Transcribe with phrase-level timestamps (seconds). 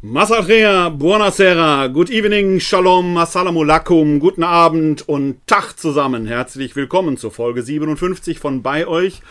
[0.00, 6.24] Masatrea, buonasera, good evening, shalom, assalamu alaikum, guten Abend und Tag zusammen.
[6.24, 9.22] Herzlich willkommen zur Folge 57 von Bei euch,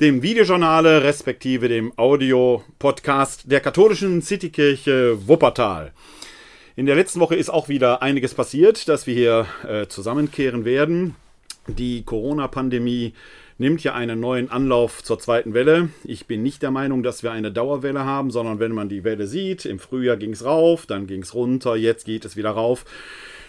[0.00, 5.90] dem Videojournale respektive dem Audio-Podcast der katholischen Citykirche Wuppertal.
[6.76, 11.16] In der letzten Woche ist auch wieder einiges passiert, dass wir hier äh, zusammenkehren werden.
[11.66, 13.14] Die Corona-Pandemie
[13.58, 15.88] nimmt ja einen neuen Anlauf zur zweiten Welle.
[16.04, 19.26] Ich bin nicht der Meinung, dass wir eine Dauerwelle haben, sondern wenn man die Welle
[19.26, 22.84] sieht, im Frühjahr ging es rauf, dann ging es runter, jetzt geht es wieder rauf.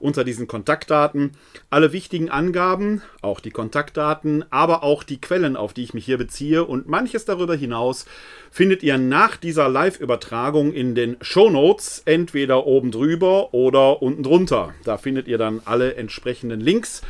[0.00, 1.32] unter diesen Kontaktdaten.
[1.70, 6.18] Alle wichtigen Angaben, auch die Kontaktdaten, aber auch die Quellen, auf die ich mich hier
[6.18, 8.06] beziehe und manches darüber hinaus
[8.50, 14.74] findet ihr nach dieser Live-Übertragung in den Show Notes, entweder oben drüber oder unten drunter.
[14.84, 17.02] Da findet ihr dann alle entsprechenden Links.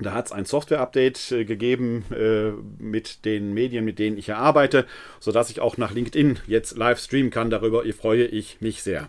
[0.00, 2.50] Da hat es ein Software-Update äh, gegeben äh,
[2.82, 4.86] mit den Medien, mit denen ich hier arbeite,
[5.20, 7.50] sodass ich auch nach LinkedIn jetzt live streamen kann.
[7.50, 9.08] Darüber freue ich mich sehr.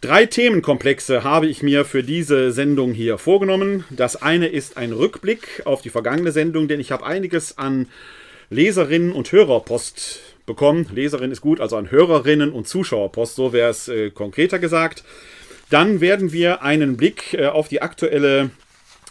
[0.00, 3.84] Drei Themenkomplexe habe ich mir für diese Sendung hier vorgenommen.
[3.90, 7.88] Das eine ist ein Rückblick auf die vergangene Sendung, denn ich habe einiges an
[8.50, 10.86] Leserinnen und Hörerpost bekommen.
[10.94, 15.02] Leserin ist gut, also an Hörerinnen und Zuschauerpost, so wäre es äh, konkreter gesagt.
[15.70, 18.50] Dann werden wir einen Blick äh, auf die aktuelle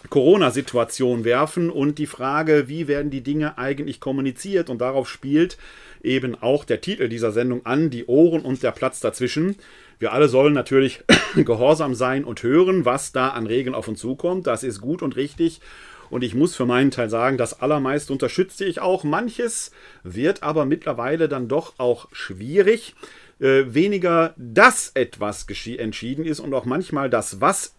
[0.10, 5.58] Corona-Situation werfen und die Frage, wie werden die Dinge eigentlich kommuniziert und darauf spielt
[6.06, 9.56] eben auch der Titel dieser Sendung an, die Ohren und der Platz dazwischen.
[10.00, 11.04] Wir alle sollen natürlich
[11.36, 14.48] gehorsam sein und hören, was da an Regeln auf uns zukommt.
[14.48, 15.62] Das ist gut und richtig.
[16.10, 19.04] Und ich muss für meinen Teil sagen, das allermeiste unterstütze ich auch.
[19.04, 19.72] Manches
[20.04, 22.96] wird aber mittlerweile dann doch auch schwierig.
[23.40, 27.75] Äh, weniger, dass etwas entschieden ist und auch manchmal das, was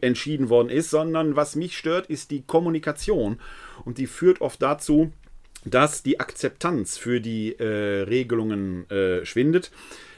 [0.00, 3.38] entschieden worden ist, sondern was mich stört, ist die Kommunikation.
[3.84, 5.12] Und die führt oft dazu,
[5.64, 9.70] dass die Akzeptanz für die äh, Regelungen äh, schwindet.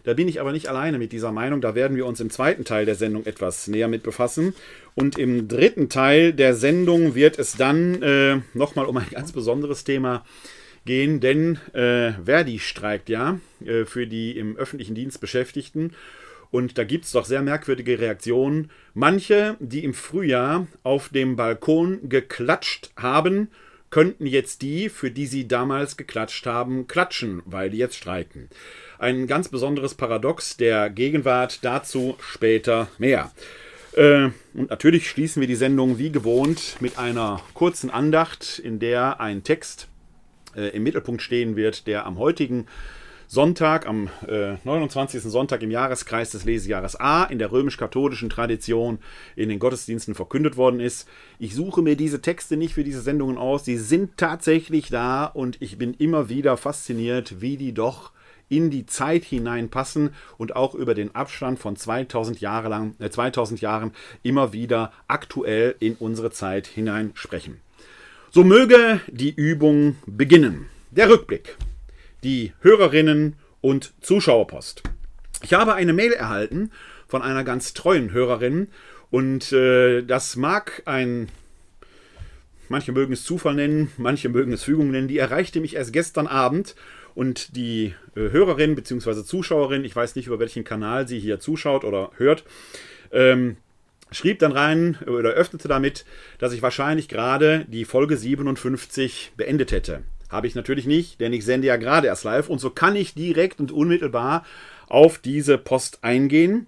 [0.05, 1.61] Da bin ich aber nicht alleine mit dieser Meinung.
[1.61, 4.55] Da werden wir uns im zweiten Teil der Sendung etwas näher mit befassen.
[4.95, 9.85] Und im dritten Teil der Sendung wird es dann äh, nochmal um ein ganz besonderes
[9.85, 10.25] Thema
[10.85, 15.95] gehen, denn äh, Verdi streikt ja äh, für die im öffentlichen Dienst Beschäftigten.
[16.55, 18.71] Und da gibt es doch sehr merkwürdige Reaktionen.
[18.95, 23.49] Manche, die im Frühjahr auf dem Balkon geklatscht haben,
[23.91, 28.51] könnten jetzt die, für die sie damals geklatscht haben, klatschen, weil die jetzt streiken.
[29.01, 31.59] ein ganz besonderes Paradox der Gegenwart.
[31.65, 33.33] Dazu später mehr.
[33.95, 39.21] Äh, und natürlich schließen wir die Sendung wie gewohnt mit einer kurzen Andacht, in der
[39.21, 39.89] ein Text
[40.55, 42.69] äh, im Mittelpunkt stehen wird, der am heutigen
[43.35, 45.21] Sonntag, am äh, 29.
[45.23, 49.01] Sonntag im Jahreskreis des Lesejahres A in der römisch-katholischen Tradition
[49.35, 51.09] in den Gottesdiensten verkündet worden ist.
[51.41, 55.61] Ich suche mir diese Texte nicht für diese Sendungen aus, sie sind tatsächlich da und
[55.61, 58.13] ich bin immer wieder fasziniert, wie die doch
[58.49, 63.61] in die Zeit hineinpassen und auch über den Abstand von 2000, Jahre lang, äh, 2000
[63.61, 63.91] Jahren
[64.23, 67.61] immer wieder aktuell in unsere Zeit hinein sprechen.
[68.31, 70.67] So möge die Übung beginnen.
[70.93, 71.57] Der Rückblick
[72.25, 74.83] die Hörerinnen und Zuschauerpost.
[75.43, 76.71] Ich habe eine Mail erhalten
[77.07, 78.69] von einer ganz treuen Hörerin
[79.11, 81.29] und äh, das mag ein,
[82.69, 86.27] manche mögen es Zufall nennen, manche mögen es Fügung nennen, die erreichte mich erst gestern
[86.27, 86.75] Abend
[87.15, 89.23] und die äh, Hörerin bzw.
[89.23, 92.45] Zuschauerin, ich weiß nicht über welchen Kanal sie hier zuschaut oder hört,
[93.13, 93.59] ähm,
[94.11, 96.07] schrieb dann rein oder öffnete damit,
[96.39, 100.03] dass ich wahrscheinlich gerade die Folge 57 beendet hätte.
[100.31, 103.15] Habe ich natürlich nicht, denn ich sende ja gerade erst live und so kann ich
[103.15, 104.45] direkt und unmittelbar
[104.89, 106.67] auf diese Post eingehen.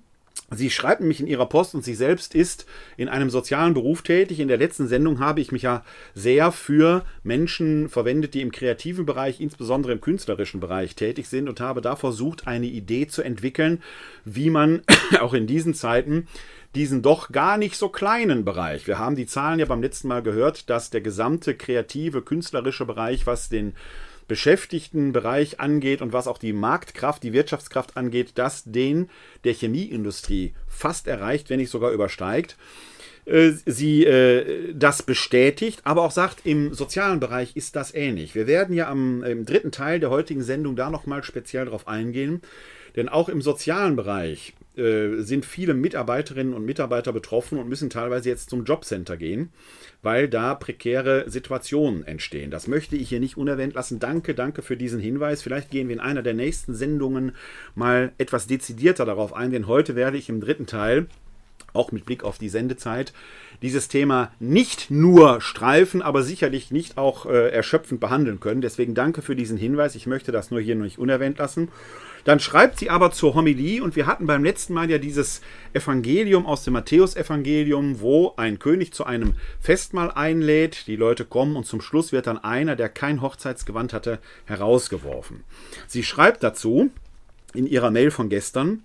[0.50, 2.66] Sie schreibt nämlich in ihrer Post und sie selbst ist
[2.96, 4.38] in einem sozialen Beruf tätig.
[4.38, 9.06] In der letzten Sendung habe ich mich ja sehr für Menschen verwendet, die im kreativen
[9.06, 13.82] Bereich, insbesondere im künstlerischen Bereich tätig sind und habe da versucht, eine Idee zu entwickeln,
[14.24, 14.82] wie man
[15.20, 16.28] auch in diesen Zeiten
[16.74, 18.86] diesen doch gar nicht so kleinen Bereich.
[18.86, 23.26] Wir haben die Zahlen ja beim letzten Mal gehört, dass der gesamte kreative, künstlerische Bereich,
[23.26, 23.74] was den
[24.28, 29.08] Beschäftigtenbereich angeht und was auch die Marktkraft, die Wirtschaftskraft angeht, dass den
[29.44, 32.56] der Chemieindustrie fast erreicht, wenn nicht sogar übersteigt
[33.26, 38.34] äh, sie äh, das bestätigt, aber auch sagt, im sozialen Bereich ist das ähnlich.
[38.34, 42.40] Wir werden ja am im dritten Teil der heutigen Sendung da nochmal speziell drauf eingehen,
[42.94, 48.28] denn auch im sozialen Bereich äh, sind viele Mitarbeiterinnen und Mitarbeiter betroffen und müssen teilweise
[48.28, 49.50] jetzt zum Jobcenter gehen,
[50.02, 52.50] weil da prekäre Situationen entstehen.
[52.50, 53.98] Das möchte ich hier nicht unerwähnt lassen.
[53.98, 55.42] Danke, danke für diesen Hinweis.
[55.42, 57.32] Vielleicht gehen wir in einer der nächsten Sendungen
[57.74, 61.06] mal etwas dezidierter darauf ein, denn heute werde ich im dritten Teil
[61.76, 63.12] auch mit Blick auf die Sendezeit,
[63.62, 68.60] dieses Thema nicht nur streifen, aber sicherlich nicht auch äh, erschöpfend behandeln können.
[68.60, 69.94] Deswegen danke für diesen Hinweis.
[69.94, 71.68] Ich möchte das nur hier nicht unerwähnt lassen.
[72.26, 75.42] Dann schreibt sie aber zur Homilie und wir hatten beim letzten Mal ja dieses
[75.72, 81.66] Evangelium aus dem Matthäusevangelium, wo ein König zu einem Festmahl einlädt, die Leute kommen und
[81.66, 85.44] zum Schluss wird dann einer, der kein Hochzeitsgewand hatte, herausgeworfen.
[85.86, 86.90] Sie schreibt dazu
[87.54, 88.82] in ihrer Mail von gestern,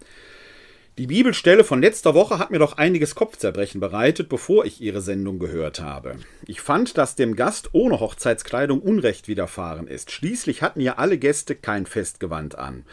[0.99, 5.39] die Bibelstelle von letzter Woche hat mir doch einiges Kopfzerbrechen bereitet, bevor ich Ihre Sendung
[5.39, 6.17] gehört habe.
[6.45, 10.11] Ich fand, dass dem Gast ohne Hochzeitskleidung Unrecht widerfahren ist.
[10.11, 12.85] Schließlich hatten ja alle Gäste kein Festgewand an.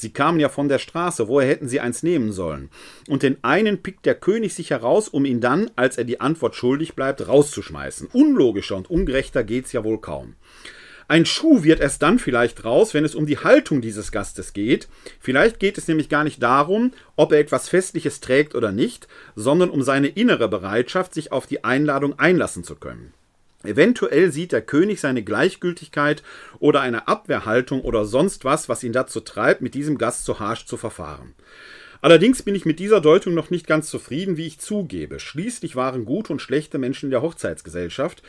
[0.00, 2.70] Sie kamen ja von der Straße, woher hätten sie eins nehmen sollen?
[3.08, 6.54] Und den einen pickt der König sich heraus, um ihn dann, als er die Antwort
[6.54, 8.08] schuldig bleibt, rauszuschmeißen.
[8.12, 10.34] Unlogischer und ungerechter geht's ja wohl kaum.
[11.10, 14.88] Ein Schuh wird erst dann vielleicht raus, wenn es um die Haltung dieses Gastes geht.
[15.20, 19.70] Vielleicht geht es nämlich gar nicht darum, ob er etwas Festliches trägt oder nicht, sondern
[19.70, 23.14] um seine innere Bereitschaft, sich auf die Einladung einlassen zu können.
[23.64, 26.22] Eventuell sieht der König seine Gleichgültigkeit
[26.60, 30.66] oder eine Abwehrhaltung oder sonst was, was ihn dazu treibt, mit diesem Gast so harsch
[30.66, 31.34] zu verfahren.
[32.00, 35.18] Allerdings bin ich mit dieser Deutung noch nicht ganz zufrieden, wie ich zugebe.
[35.18, 38.22] Schließlich waren gute und schlechte Menschen in der Hochzeitsgesellschaft,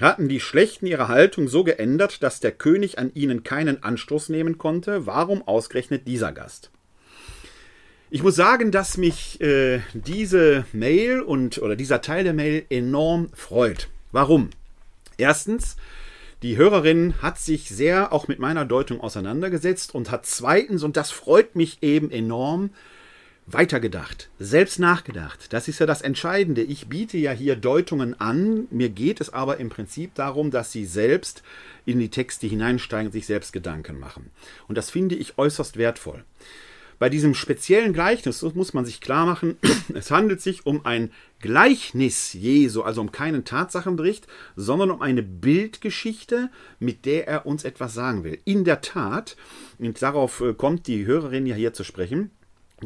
[0.00, 4.58] hatten die Schlechten ihre Haltung so geändert, dass der König an ihnen keinen Anstoß nehmen
[4.58, 5.06] konnte.
[5.06, 6.72] Warum ausgerechnet dieser Gast?
[8.10, 13.28] Ich muss sagen, dass mich äh, diese Mail und oder dieser Teil der Mail enorm
[13.32, 13.88] freut.
[14.10, 14.50] Warum?
[15.22, 15.76] Erstens,
[16.42, 21.12] die Hörerin hat sich sehr auch mit meiner Deutung auseinandergesetzt und hat zweitens, und das
[21.12, 22.70] freut mich eben enorm,
[23.46, 25.52] weitergedacht, selbst nachgedacht.
[25.52, 26.62] Das ist ja das Entscheidende.
[26.62, 28.66] Ich biete ja hier Deutungen an.
[28.72, 31.44] Mir geht es aber im Prinzip darum, dass Sie selbst
[31.86, 34.32] in die Texte hineinsteigen sich selbst Gedanken machen.
[34.66, 36.24] Und das finde ich äußerst wertvoll.
[37.02, 39.56] Bei diesem speziellen Gleichnis muss man sich klar machen,
[39.92, 46.48] es handelt sich um ein Gleichnis Jesu, also um keinen Tatsachenbericht, sondern um eine Bildgeschichte,
[46.78, 48.38] mit der er uns etwas sagen will.
[48.44, 49.36] In der Tat,
[49.80, 52.30] und darauf äh, kommt die Hörerin ja hier zu sprechen,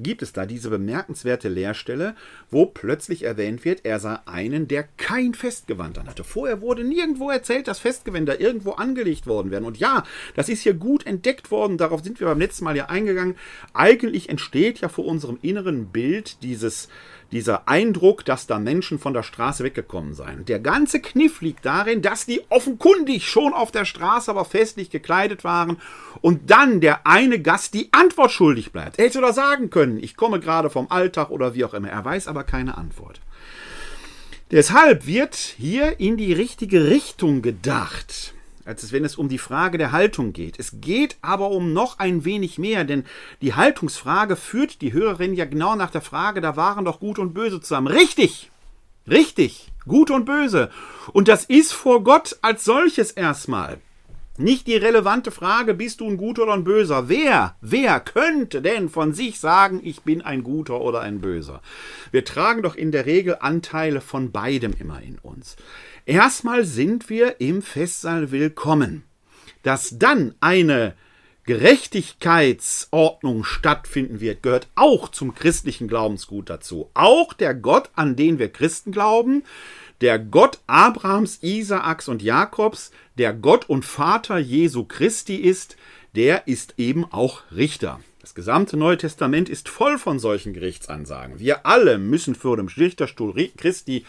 [0.03, 2.15] gibt es da diese bemerkenswerte Leerstelle,
[2.51, 6.25] wo plötzlich erwähnt wird, er sah einen, der kein Festgewand an hatte.
[6.25, 9.65] Vorher wurde nirgendwo erzählt, dass Festgewänder irgendwo angelegt worden wären.
[9.65, 12.87] Und ja, das ist hier gut entdeckt worden, darauf sind wir beim letzten Mal ja
[12.87, 13.37] eingegangen.
[13.75, 16.89] Eigentlich entsteht ja vor unserem inneren Bild dieses
[17.33, 20.45] dieser Eindruck, dass da Menschen von der Straße weggekommen seien.
[20.45, 25.45] Der ganze Kniff liegt darin, dass die offenkundig schon auf der Straße aber festlich gekleidet
[25.45, 25.79] waren
[26.21, 28.99] und dann der eine Gast die Antwort schuldig bleibt.
[28.99, 31.89] Er hätte doch sagen können, ich komme gerade vom Alltag oder wie auch immer.
[31.89, 33.21] Er weiß aber keine Antwort.
[34.53, 38.36] Deshalb wird hier in die richtige Richtung gedacht
[38.67, 40.59] als wenn es um die Frage der Haltung geht.
[40.59, 43.05] Es geht aber um noch ein wenig mehr, denn
[43.41, 47.35] die Haltungsfrage führt die Hörerin ja genau nach der Frage, da waren doch Gut und
[47.35, 47.89] Böse zusammen.
[47.89, 48.51] Richtig!
[49.09, 49.73] Richtig!
[49.87, 50.71] Gut und Böse.
[51.13, 53.79] Und das ist vor Gott als solches erstmal.
[54.39, 57.09] Nicht die relevante Frage, bist du ein Guter oder ein Böser?
[57.09, 61.63] Wer, wer könnte denn von sich sagen, ich bin ein Guter oder ein Böser?
[62.11, 65.57] Wir tragen doch in der Regel Anteile von beidem immer in uns.
[66.05, 69.05] Erstmal sind wir im Festsaal willkommen.
[69.63, 70.95] Dass dann eine
[71.45, 76.91] Gerechtigkeitsordnung stattfinden wird, gehört auch zum christlichen Glaubensgut dazu.
[76.93, 79.45] Auch der Gott, an den wir Christen glauben,
[80.01, 85.77] der Gott Abrahams, Isaaks und Jakobs, der Gott und Vater Jesu Christi ist,
[86.15, 88.01] der ist eben auch Richter.
[88.21, 91.39] Das gesamte Neue Testament ist voll von solchen Gerichtsansagen.
[91.39, 94.05] Wir alle müssen vor dem Richterstuhl Christi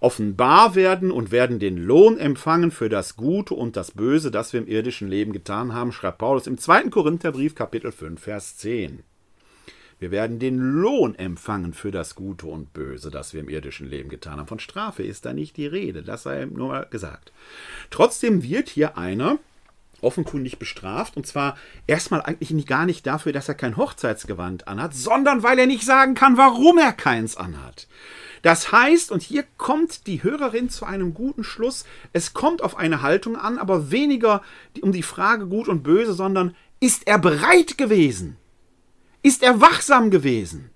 [0.00, 4.60] offenbar werden und werden den Lohn empfangen für das Gute und das Böse, das wir
[4.60, 6.84] im irdischen Leben getan haben, schreibt Paulus im 2.
[6.84, 9.02] Korintherbrief Kapitel 5, Vers 10.
[9.98, 14.08] Wir werden den Lohn empfangen für das Gute und Böse, das wir im irdischen Leben
[14.08, 14.46] getan haben.
[14.46, 17.32] Von Strafe ist da nicht die Rede, das sei nur mal gesagt.
[17.90, 19.38] Trotzdem wird hier einer
[20.00, 21.16] offenkundig bestraft.
[21.16, 25.66] Und zwar erstmal eigentlich gar nicht dafür, dass er kein Hochzeitsgewand anhat, sondern weil er
[25.66, 27.88] nicht sagen kann, warum er keins anhat.
[28.42, 33.02] Das heißt, und hier kommt die Hörerin zu einem guten Schluss, es kommt auf eine
[33.02, 34.42] Haltung an, aber weniger
[34.80, 38.36] um die Frage gut und böse, sondern ist er bereit gewesen?
[39.28, 40.70] Ist er wachsam gewesen?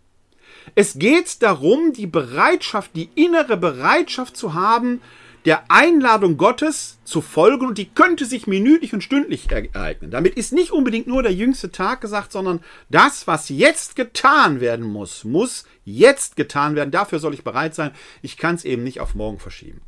[0.75, 5.01] Es geht darum, die Bereitschaft, die innere Bereitschaft zu haben,
[5.47, 10.11] der Einladung Gottes zu folgen und die könnte sich minütlich und stündlich ereignen.
[10.11, 14.85] Damit ist nicht unbedingt nur der jüngste Tag gesagt, sondern das, was jetzt getan werden
[14.85, 16.91] muss, muss jetzt getan werden.
[16.91, 17.93] Dafür soll ich bereit sein.
[18.21, 19.81] Ich kann es eben nicht auf morgen verschieben.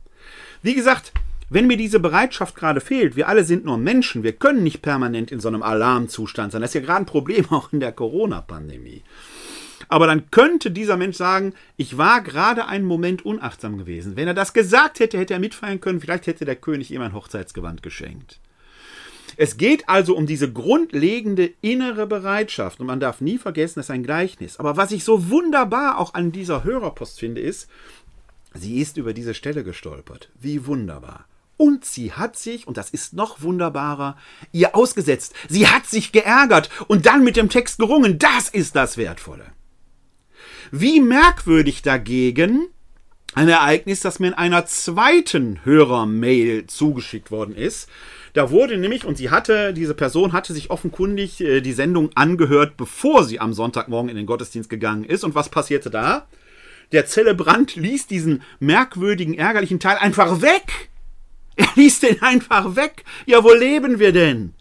[0.62, 1.12] Wie gesagt,
[1.54, 5.30] wenn mir diese Bereitschaft gerade fehlt, wir alle sind nur Menschen, wir können nicht permanent
[5.30, 6.60] in so einem Alarmzustand sein.
[6.60, 9.04] Das ist ja gerade ein Problem auch in der Corona-Pandemie.
[9.88, 14.16] Aber dann könnte dieser Mensch sagen, ich war gerade einen Moment unachtsam gewesen.
[14.16, 17.12] Wenn er das gesagt hätte, hätte er mitfeiern können, vielleicht hätte der König ihm ein
[17.12, 18.40] Hochzeitsgewand geschenkt.
[19.36, 23.90] Es geht also um diese grundlegende innere Bereitschaft und man darf nie vergessen, das ist
[23.90, 24.58] ein Gleichnis.
[24.58, 27.68] Aber was ich so wunderbar auch an dieser Hörerpost finde, ist,
[28.54, 30.30] sie ist über diese Stelle gestolpert.
[30.40, 31.26] Wie wunderbar.
[31.56, 34.16] Und sie hat sich, und das ist noch wunderbarer,
[34.52, 35.34] ihr ausgesetzt.
[35.48, 38.18] Sie hat sich geärgert und dann mit dem Text gerungen.
[38.18, 39.46] Das ist das Wertvolle.
[40.72, 42.68] Wie merkwürdig dagegen
[43.34, 47.88] ein Ereignis, das mir in einer zweiten Hörermail zugeschickt worden ist.
[48.32, 52.76] Da wurde nämlich, und sie hatte, diese Person hatte sich offenkundig äh, die Sendung angehört,
[52.76, 55.24] bevor sie am Sonntagmorgen in den Gottesdienst gegangen ist.
[55.24, 56.26] Und was passierte da?
[56.92, 60.90] Der Zelebrant ließ diesen merkwürdigen, ärgerlichen Teil einfach weg.
[61.56, 63.04] Er ließ den einfach weg.
[63.26, 64.54] Ja, wo leben wir denn?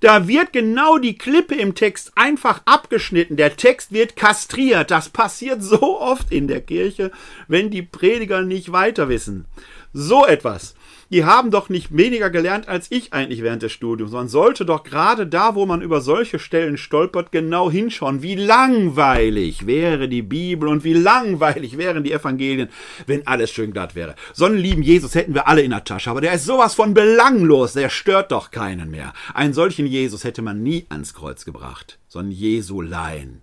[0.00, 3.36] Da wird genau die Klippe im Text einfach abgeschnitten.
[3.36, 4.90] Der Text wird kastriert.
[4.92, 7.10] Das passiert so oft in der Kirche,
[7.48, 9.46] wenn die Prediger nicht weiter wissen.
[9.92, 10.76] So etwas
[11.10, 14.12] die haben doch nicht weniger gelernt als ich eigentlich während des Studiums.
[14.12, 18.22] Man sollte doch gerade da, wo man über solche Stellen stolpert, genau hinschauen.
[18.22, 22.68] Wie langweilig wäre die Bibel und wie langweilig wären die Evangelien,
[23.06, 24.14] wenn alles schön glatt wäre.
[24.32, 26.94] So einen lieben Jesus hätten wir alle in der Tasche, aber der ist sowas von
[26.94, 29.12] belanglos, der stört doch keinen mehr.
[29.34, 33.42] Einen solchen Jesus hätte man nie ans Kreuz gebracht, so ein Jesulein.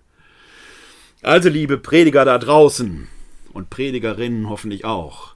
[1.22, 3.08] Also, liebe Prediger da draußen
[3.52, 5.35] und Predigerinnen hoffentlich auch,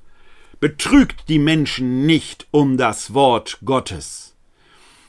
[0.61, 4.35] betrügt die Menschen nicht um das Wort Gottes.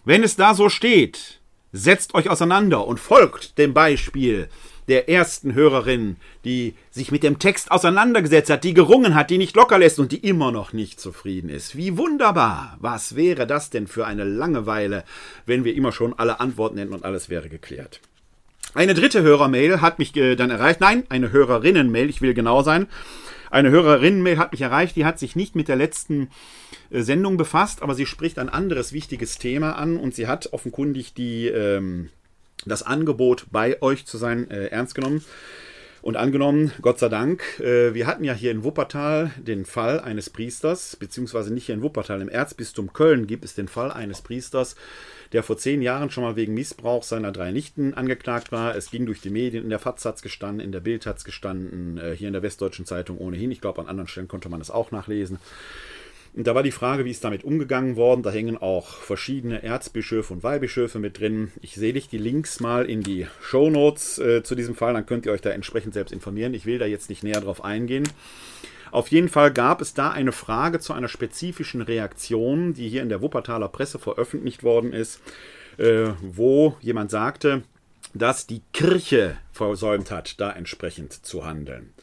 [0.06, 1.42] Wenn es da so steht,
[1.74, 4.50] setzt euch auseinander und folgt dem Beispiel
[4.88, 9.56] der ersten Hörerin, die sich mit dem Text auseinandergesetzt hat, die gerungen hat, die nicht
[9.56, 11.78] locker lässt und die immer noch nicht zufrieden ist.
[11.78, 12.78] Wie wunderbar!
[12.80, 15.04] Was wäre das denn für eine Langeweile,
[15.46, 18.02] wenn wir immer schon alle Antworten hätten und alles wäre geklärt?
[18.74, 20.80] Eine dritte Hörermail hat mich äh, dann erreicht.
[20.80, 22.88] Nein, eine Hörerinnenmail, ich will genau sein.
[23.52, 26.30] Eine Hörerin-Mail hat mich erreicht, die hat sich nicht mit der letzten
[26.90, 31.14] äh, Sendung befasst, aber sie spricht ein anderes wichtiges Thema an und sie hat offenkundig
[31.14, 32.10] die, ähm,
[32.66, 35.24] das Angebot, bei euch zu sein, äh, ernst genommen.
[36.02, 40.30] Und angenommen, Gott sei Dank, äh, wir hatten ja hier in Wuppertal den Fall eines
[40.30, 44.78] Priesters, beziehungsweise nicht hier in Wuppertal, im Erzbistum Köln gibt es den Fall eines Priesters,
[45.34, 48.76] der vor zehn Jahren schon mal wegen Missbrauch seiner drei Nichten angeklagt war.
[48.76, 51.18] Es ging durch die Medien, in der FAZ hat es gestanden, in der Bild hat
[51.18, 53.52] es gestanden, äh, hier in der Westdeutschen Zeitung ohnehin.
[53.52, 55.40] Ich glaube, an anderen Stellen konnte man das auch nachlesen.
[56.34, 58.24] Und da war die Frage, wie ist damit umgegangen worden.
[58.24, 61.52] Da hängen auch verschiedene Erzbischöfe und Weihbischöfe mit drin.
[61.62, 65.06] Ich sehe dich die Links mal in die Show Notes äh, zu diesem Fall, dann
[65.06, 66.54] könnt ihr euch da entsprechend selbst informieren.
[66.54, 68.08] Ich will da jetzt nicht näher drauf eingehen.
[68.92, 73.10] Auf jeden Fall gab es da eine Frage zu einer spezifischen Reaktion, die hier in
[73.10, 75.22] der Wuppertaler Presse veröffentlicht worden ist,
[75.78, 77.64] äh, wo jemand sagte,
[78.14, 81.94] dass die Kirche versäumt hat, da entsprechend zu handeln.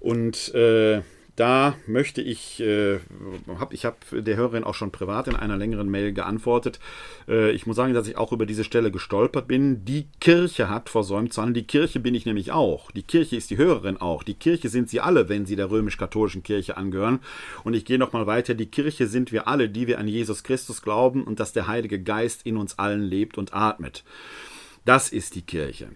[0.00, 1.02] Und äh,
[1.40, 2.98] da möchte ich, äh,
[3.58, 6.80] hab, ich habe der Hörerin auch schon privat in einer längeren Mail geantwortet.
[7.26, 9.82] Äh, ich muss sagen, dass ich auch über diese Stelle gestolpert bin.
[9.86, 11.54] Die Kirche hat versäumt zu handeln.
[11.54, 12.90] Die Kirche bin ich nämlich auch.
[12.90, 14.22] Die Kirche ist die Hörerin auch.
[14.22, 17.20] Die Kirche sind sie alle, wenn sie der römisch-katholischen Kirche angehören.
[17.64, 18.52] Und ich gehe nochmal weiter.
[18.52, 22.02] Die Kirche sind wir alle, die wir an Jesus Christus glauben und dass der Heilige
[22.02, 24.04] Geist in uns allen lebt und atmet.
[24.84, 25.88] Das ist die Kirche.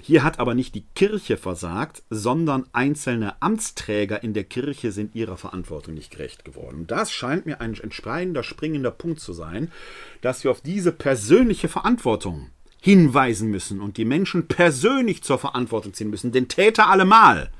[0.00, 5.36] Hier hat aber nicht die Kirche versagt, sondern einzelne Amtsträger in der Kirche sind ihrer
[5.36, 6.86] Verantwortung nicht gerecht geworden.
[6.86, 9.70] Das scheint mir ein entscheidender, springender Punkt zu sein,
[10.20, 12.50] dass wir auf diese persönliche Verantwortung
[12.80, 17.50] hinweisen müssen und die Menschen persönlich zur Verantwortung ziehen müssen, den Täter allemal.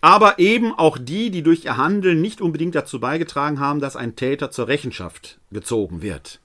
[0.00, 4.16] Aber eben auch die, die durch ihr Handeln nicht unbedingt dazu beigetragen haben, dass ein
[4.16, 6.40] Täter zur Rechenschaft gezogen wird.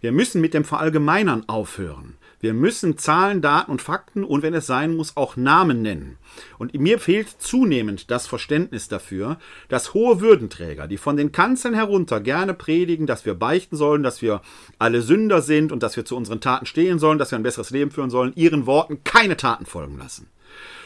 [0.00, 2.16] Wir müssen mit dem Verallgemeinern aufhören.
[2.42, 6.18] Wir müssen Zahlen, Daten und Fakten und wenn es sein muss, auch Namen nennen.
[6.58, 12.20] Und mir fehlt zunehmend das Verständnis dafür, dass hohe Würdenträger, die von den Kanzeln herunter
[12.20, 14.42] gerne predigen, dass wir beichten sollen, dass wir
[14.80, 17.70] alle Sünder sind und dass wir zu unseren Taten stehen sollen, dass wir ein besseres
[17.70, 20.26] Leben führen sollen, ihren Worten keine Taten folgen lassen.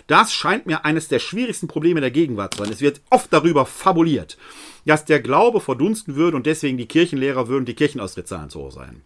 [0.09, 2.71] Das scheint mir eines der schwierigsten Probleme der Gegenwart zu sein.
[2.71, 4.37] Es wird oft darüber fabuliert,
[4.85, 9.01] dass der Glaube verdunsten würde und deswegen die Kirchenlehrer würden die Kirchenaustrittszahlen zu hoch sein.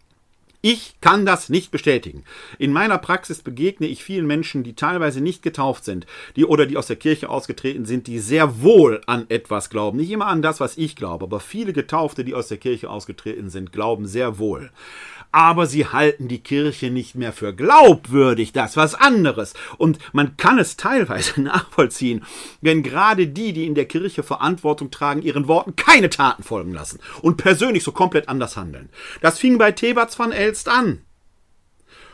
[0.62, 2.24] Ich kann das nicht bestätigen.
[2.58, 6.04] In meiner Praxis begegne ich vielen Menschen, die teilweise nicht getauft sind,
[6.36, 9.96] die oder die aus der Kirche ausgetreten sind, die sehr wohl an etwas glauben.
[9.96, 13.48] Nicht immer an das, was ich glaube, aber viele Getaufte, die aus der Kirche ausgetreten
[13.48, 14.70] sind, glauben sehr wohl
[15.32, 19.54] aber sie halten die Kirche nicht mehr für glaubwürdig, das was anderes.
[19.78, 22.24] Und man kann es teilweise nachvollziehen,
[22.60, 26.98] wenn gerade die, die in der Kirche Verantwortung tragen, ihren Worten keine Taten folgen lassen
[27.22, 28.88] und persönlich so komplett anders handeln.
[29.20, 31.02] Das fing bei Thebats van Elst an.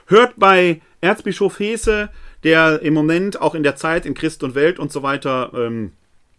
[0.08, 2.10] Hört bei Erzbischof Hese,
[2.44, 5.92] der im Moment auch in der Zeit in Christ und Welt und so weiter, ähm,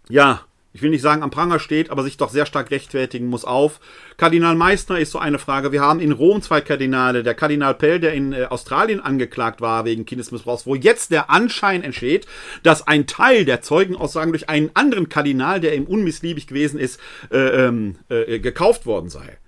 [0.08, 0.42] ja,
[0.74, 3.80] ich will nicht sagen am Pranger steht, aber sich doch sehr stark rechtfertigen muss auf.
[4.16, 5.72] Kardinal Meissner ist so eine Frage.
[5.72, 7.24] Wir haben in Rom zwei Kardinale.
[7.24, 11.82] Der Kardinal Pell, der in äh, Australien angeklagt war wegen Kindesmissbrauchs, wo jetzt der Anschein
[11.82, 12.28] entsteht,
[12.62, 17.00] dass ein Teil der Zeugenaussagen durch einen anderen Kardinal, der ihm unmissliebig gewesen ist,
[17.32, 19.40] äh, ähm, äh, gekauft worden sei.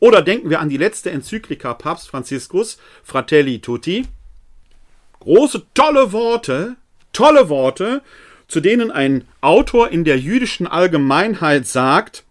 [0.00, 4.06] Oder denken wir an die letzte Enzyklika Papst Franziskus, Fratelli Tutti.
[5.20, 6.76] Große, tolle Worte,
[7.12, 8.02] tolle Worte,
[8.46, 12.24] zu denen ein Autor in der jüdischen Allgemeinheit sagt,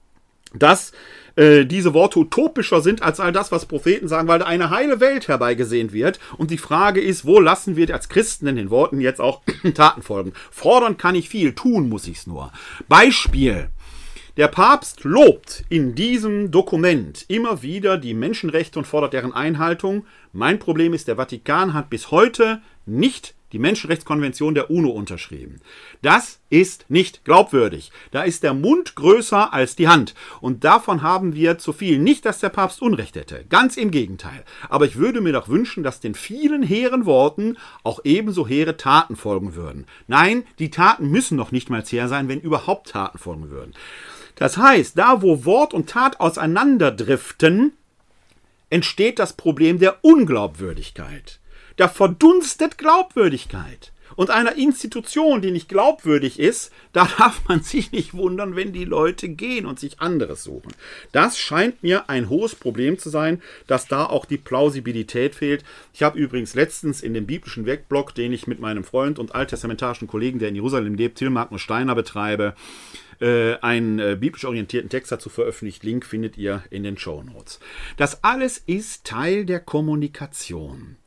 [0.53, 0.91] dass
[1.37, 4.99] äh, diese Worte utopischer sind als all das, was Propheten sagen, weil da eine heile
[4.99, 6.19] Welt herbeigesehnt wird.
[6.37, 9.41] Und die Frage ist, wo lassen wir als Christen in den Worten jetzt auch
[9.75, 10.33] Taten folgen?
[10.51, 12.51] Fordern kann ich viel, tun muss ich es nur.
[12.87, 13.69] Beispiel.
[14.37, 20.05] Der Papst lobt in diesem Dokument immer wieder die Menschenrechte und fordert deren Einhaltung.
[20.31, 25.59] Mein Problem ist, der Vatikan hat bis heute nicht die Menschenrechtskonvention der UNO unterschrieben.
[26.03, 27.91] Das ist nicht glaubwürdig.
[28.11, 30.13] Da ist der Mund größer als die Hand.
[30.39, 31.97] Und davon haben wir zu viel.
[31.97, 33.43] Nicht, dass der Papst Unrecht hätte.
[33.49, 34.43] Ganz im Gegenteil.
[34.69, 39.15] Aber ich würde mir doch wünschen, dass den vielen hehren Worten auch ebenso hehre Taten
[39.15, 39.87] folgen würden.
[40.05, 43.73] Nein, die Taten müssen noch nicht mal hehr sein, wenn überhaupt Taten folgen würden.
[44.37, 47.73] Das heißt, da wo Wort und Tat auseinanderdriften,
[48.69, 51.39] entsteht das Problem der Unglaubwürdigkeit.
[51.77, 53.91] Da verdunstet Glaubwürdigkeit.
[54.17, 58.83] Und einer Institution, die nicht glaubwürdig ist, da darf man sich nicht wundern, wenn die
[58.83, 60.73] Leute gehen und sich anderes suchen.
[61.13, 65.63] Das scheint mir ein hohes Problem zu sein, dass da auch die Plausibilität fehlt.
[65.93, 70.07] Ich habe übrigens letztens in dem biblischen Wegblock, den ich mit meinem Freund und alttestamentarischen
[70.07, 72.55] Kollegen, der in Jerusalem lebt, Till Magnus Steiner betreibe,
[73.21, 75.83] äh, einen äh, biblisch orientierten Text dazu veröffentlicht.
[75.83, 77.59] Link findet ihr in den Show Notes.
[77.97, 80.97] Das alles ist Teil der Kommunikation.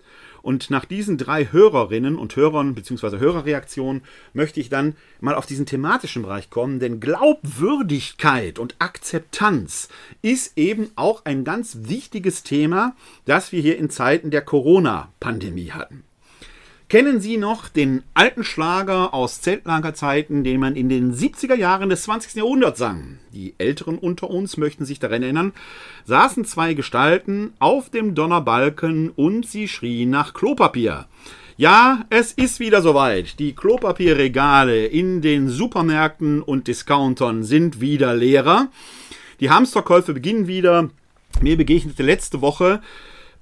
[0.43, 3.19] Und nach diesen drei Hörerinnen und Hörern bzw.
[3.19, 9.89] Hörerreaktionen möchte ich dann mal auf diesen thematischen Bereich kommen, denn Glaubwürdigkeit und Akzeptanz
[10.23, 16.05] ist eben auch ein ganz wichtiges Thema, das wir hier in Zeiten der Corona-Pandemie hatten.
[16.91, 22.03] Kennen Sie noch den alten Schlager aus Zeltlagerzeiten, den man in den 70er Jahren des
[22.03, 22.35] 20.
[22.35, 23.21] Jahrhunderts sang?
[23.33, 25.53] Die Älteren unter uns möchten sich daran erinnern,
[26.07, 31.07] saßen zwei Gestalten auf dem Donnerbalken und sie schrien nach Klopapier.
[31.57, 33.39] Ja, es ist wieder soweit.
[33.39, 38.67] Die Klopapierregale in den Supermärkten und Discountern sind wieder leerer.
[39.39, 40.91] Die Hamsterkäufe beginnen wieder.
[41.41, 42.81] Mir begegnete letzte Woche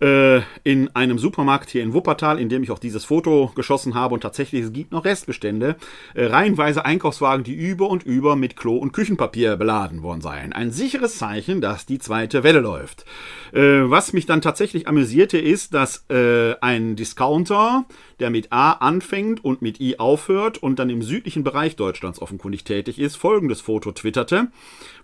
[0.01, 4.15] äh, in einem Supermarkt hier in Wuppertal, in dem ich auch dieses Foto geschossen habe
[4.15, 5.77] und tatsächlich es gibt noch Restbestände,
[6.15, 10.53] äh, reihenweise Einkaufswagen, die über und über mit Klo- und Küchenpapier beladen worden seien.
[10.53, 13.05] Ein sicheres Zeichen, dass die zweite Welle läuft.
[13.53, 17.85] Äh, was mich dann tatsächlich amüsierte, ist, dass äh, ein Discounter,
[18.21, 22.65] der mit A anfängt und mit I aufhört und dann im südlichen Bereich Deutschlands offenkundig
[22.65, 24.49] tätig ist, folgendes Foto twitterte,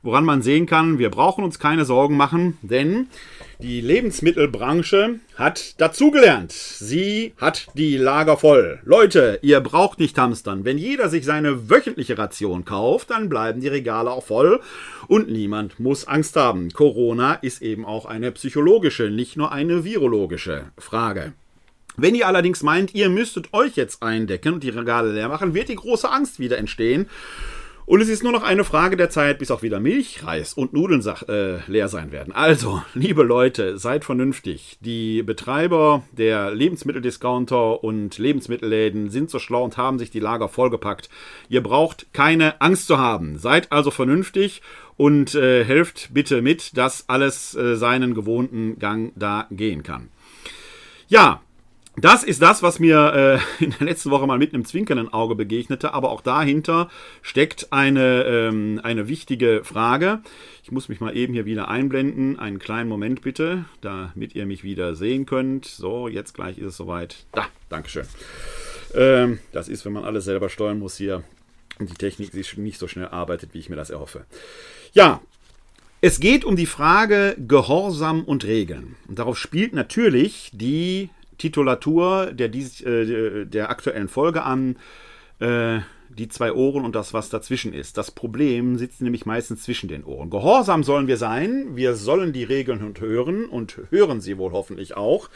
[0.02, 3.08] woran man sehen kann, wir brauchen uns keine Sorgen machen, denn
[3.60, 6.52] die Lebensmittelbranche hat dazugelernt.
[6.52, 8.80] Sie hat die Lager voll.
[8.84, 10.64] Leute, ihr braucht nicht hamstern.
[10.64, 14.60] Wenn jeder sich seine wöchentliche Ration kauft, dann bleiben die Regale auch voll
[15.06, 16.70] und niemand muss Angst haben.
[16.70, 21.32] Corona ist eben auch eine psychologische, nicht nur eine virologische Frage.
[21.96, 25.68] Wenn ihr allerdings meint, ihr müsstet euch jetzt eindecken und die Regale leer machen, wird
[25.68, 27.06] die große Angst wieder entstehen.
[27.86, 30.72] Und es ist nur noch eine Frage der Zeit, bis auch wieder Milch, Reis und
[30.72, 32.32] Nudeln äh, leer sein werden.
[32.32, 34.78] Also, liebe Leute, seid vernünftig.
[34.80, 41.10] Die Betreiber der Lebensmitteldiscounter und Lebensmittelläden sind so schlau und haben sich die Lager vollgepackt.
[41.50, 43.38] Ihr braucht keine Angst zu haben.
[43.38, 44.62] Seid also vernünftig
[44.96, 50.08] und äh, helft bitte mit, dass alles äh, seinen gewohnten Gang da gehen kann.
[51.08, 51.42] Ja,
[51.96, 55.34] das ist das, was mir äh, in der letzten Woche mal mit einem zwinkernden Auge
[55.34, 56.90] begegnete, aber auch dahinter
[57.22, 60.20] steckt eine, ähm, eine wichtige Frage.
[60.62, 62.38] Ich muss mich mal eben hier wieder einblenden.
[62.38, 65.66] Einen kleinen Moment bitte, damit ihr mich wieder sehen könnt.
[65.66, 67.26] So, jetzt gleich ist es soweit.
[67.32, 68.06] Da, Dankeschön.
[68.94, 71.22] Ähm, das ist, wenn man alles selber steuern muss hier
[71.78, 74.24] und die Technik nicht so schnell arbeitet, wie ich mir das erhoffe.
[74.92, 75.20] Ja,
[76.00, 78.96] es geht um die Frage Gehorsam und Regeln.
[79.08, 84.76] Und darauf spielt natürlich die Titulatur der, dies, äh, der aktuellen Folge an.
[85.40, 87.96] Äh, die zwei Ohren und das, was dazwischen ist.
[87.96, 90.30] Das Problem sitzt nämlich meistens zwischen den Ohren.
[90.30, 94.96] Gehorsam sollen wir sein, wir sollen die Regeln und hören und hören sie wohl hoffentlich
[94.96, 95.28] auch.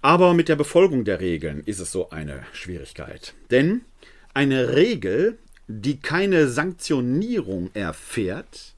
[0.00, 3.34] Aber mit der Befolgung der Regeln ist es so eine Schwierigkeit.
[3.50, 3.82] Denn
[4.34, 5.38] eine Regel,
[5.68, 8.74] die keine Sanktionierung erfährt,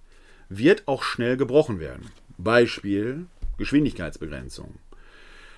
[0.48, 2.10] wird auch schnell gebrochen werden.
[2.36, 4.74] Beispiel Geschwindigkeitsbegrenzung.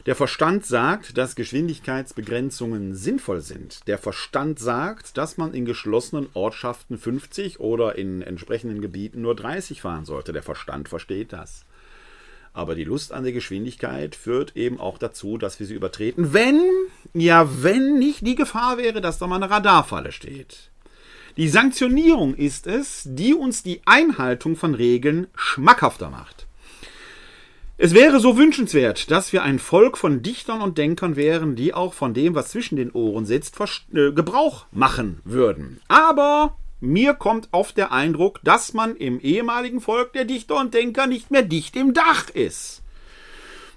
[0.07, 3.89] Der Verstand sagt, dass Geschwindigkeitsbegrenzungen sinnvoll sind.
[3.89, 9.83] Der Verstand sagt, dass man in geschlossenen Ortschaften 50 oder in entsprechenden Gebieten nur 30
[9.83, 10.33] fahren sollte.
[10.33, 11.65] Der Verstand versteht das.
[12.53, 16.63] Aber die Lust an der Geschwindigkeit führt eben auch dazu, dass wir sie übertreten, wenn,
[17.13, 20.71] ja, wenn nicht die Gefahr wäre, dass da mal eine Radarfalle steht.
[21.37, 26.46] Die Sanktionierung ist es, die uns die Einhaltung von Regeln schmackhafter macht.
[27.79, 31.93] Es wäre so wünschenswert, dass wir ein Volk von Dichtern und Denkern wären, die auch
[31.93, 33.59] von dem, was zwischen den Ohren sitzt,
[33.93, 35.81] äh, Gebrauch machen würden.
[35.87, 41.07] Aber mir kommt oft der Eindruck, dass man im ehemaligen Volk der Dichter und Denker
[41.07, 42.83] nicht mehr dicht im Dach ist.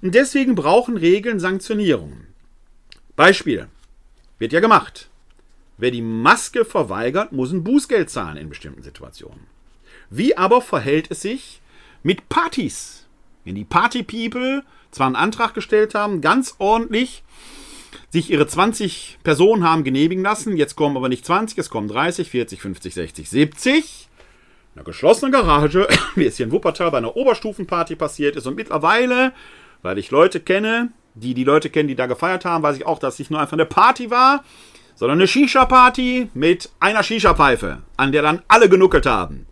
[0.02, 2.28] Und deswegen brauchen Regeln Sanktionierungen.
[3.18, 3.68] Beispiel.
[4.38, 5.10] Wird ja gemacht.
[5.78, 9.48] Wer die Maske verweigert, muss ein Bußgeld zahlen in bestimmten Situationen.
[10.10, 11.62] Wie aber verhält es sich
[12.02, 12.99] mit Partys?
[13.50, 17.24] Wenn die Party People zwar einen Antrag gestellt haben, ganz ordentlich
[18.12, 22.30] sich ihre 20 Personen haben genehmigen lassen, jetzt kommen aber nicht 20, es kommen 30,
[22.30, 24.08] 40, 50, 60, 70.
[24.76, 28.46] In einer geschlossenen Garage, wie es hier in Wuppertal bei einer Oberstufenparty passiert ist.
[28.46, 29.34] Und mittlerweile,
[29.82, 33.00] weil ich Leute kenne, die die Leute kennen, die da gefeiert haben, weiß ich auch,
[33.00, 34.44] dass es nicht nur einfach eine Party war,
[34.94, 39.48] sondern eine Shisha-Party mit einer Shisha-Pfeife, an der dann alle genuckelt haben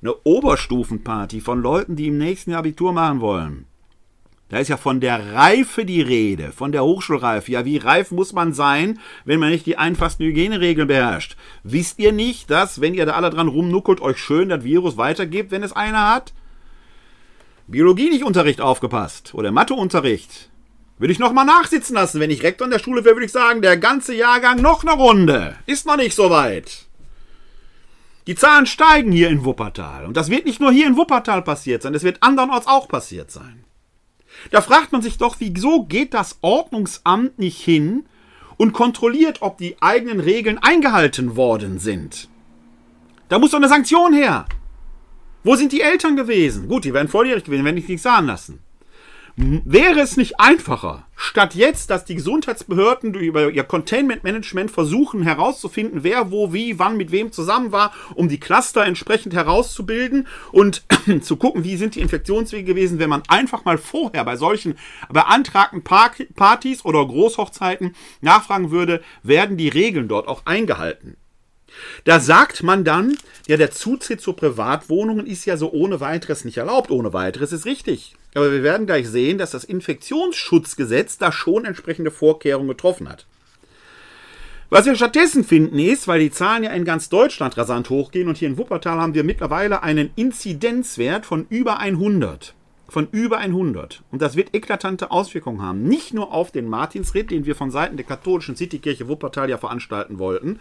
[0.00, 3.66] eine Oberstufenparty von Leuten, die im nächsten Jahr Abitur machen wollen.
[4.48, 7.50] Da ist ja von der Reife die Rede, von der Hochschulreife.
[7.50, 11.36] Ja, wie reif muss man sein, wenn man nicht die einfachsten Hygieneregeln beherrscht?
[11.64, 15.50] Wisst ihr nicht, dass, wenn ihr da alle dran rumnuckelt, euch schön das Virus weitergibt,
[15.50, 16.32] wenn es einer hat?
[17.66, 20.50] Biologie nicht Unterricht aufgepasst oder Matheunterricht.
[20.98, 23.62] Würde ich nochmal nachsitzen lassen, wenn ich Rektor an der Schule wäre, würde ich sagen,
[23.62, 25.56] der ganze Jahrgang noch eine Runde.
[25.66, 26.85] Ist noch nicht so weit.
[28.26, 30.04] Die Zahlen steigen hier in Wuppertal.
[30.04, 33.30] Und das wird nicht nur hier in Wuppertal passiert sein, das wird andernorts auch passiert
[33.30, 33.64] sein.
[34.50, 38.06] Da fragt man sich doch, wieso geht das Ordnungsamt nicht hin
[38.56, 42.28] und kontrolliert, ob die eigenen Regeln eingehalten worden sind?
[43.28, 44.46] Da muss doch eine Sanktion her.
[45.42, 46.68] Wo sind die Eltern gewesen?
[46.68, 48.65] Gut, die wären volljährig gewesen, wenn ich nichts sagen lassen.
[49.38, 56.30] Wäre es nicht einfacher, statt jetzt, dass die Gesundheitsbehörden über ihr Containment-Management versuchen herauszufinden, wer
[56.30, 60.84] wo, wie, wann mit wem zusammen war, um die Cluster entsprechend herauszubilden und
[61.20, 64.78] zu gucken, wie sind die Infektionswege gewesen, wenn man einfach mal vorher bei solchen
[65.12, 71.18] beantragten Partys oder Großhochzeiten nachfragen würde, werden die Regeln dort auch eingehalten?
[72.04, 76.56] Da sagt man dann, ja, der Zutritt zu Privatwohnungen ist ja so ohne weiteres nicht
[76.56, 76.90] erlaubt.
[76.90, 78.14] Ohne weiteres ist richtig.
[78.36, 83.26] Aber wir werden gleich sehen, dass das Infektionsschutzgesetz da schon entsprechende Vorkehrungen getroffen hat.
[84.68, 88.36] Was wir stattdessen finden ist, weil die Zahlen ja in ganz Deutschland rasant hochgehen und
[88.36, 92.52] hier in Wuppertal haben wir mittlerweile einen Inzidenzwert von über 100.
[92.88, 94.02] Von über 100.
[94.12, 95.84] Und das wird eklatante Auswirkungen haben.
[95.84, 100.18] Nicht nur auf den Martinsritt, den wir von Seiten der katholischen Citykirche Wuppertal ja veranstalten
[100.18, 100.60] wollten,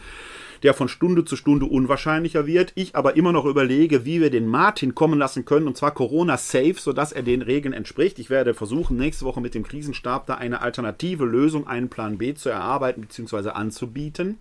[0.65, 2.71] der von Stunde zu Stunde unwahrscheinlicher wird.
[2.73, 6.75] Ich aber immer noch überlege, wie wir den Martin kommen lassen können, und zwar Corona-safe,
[6.79, 8.17] sodass er den Regeln entspricht.
[8.17, 12.33] Ich werde versuchen, nächste Woche mit dem Krisenstab da eine alternative Lösung, einen Plan B
[12.33, 13.49] zu erarbeiten bzw.
[13.49, 14.39] anzubieten.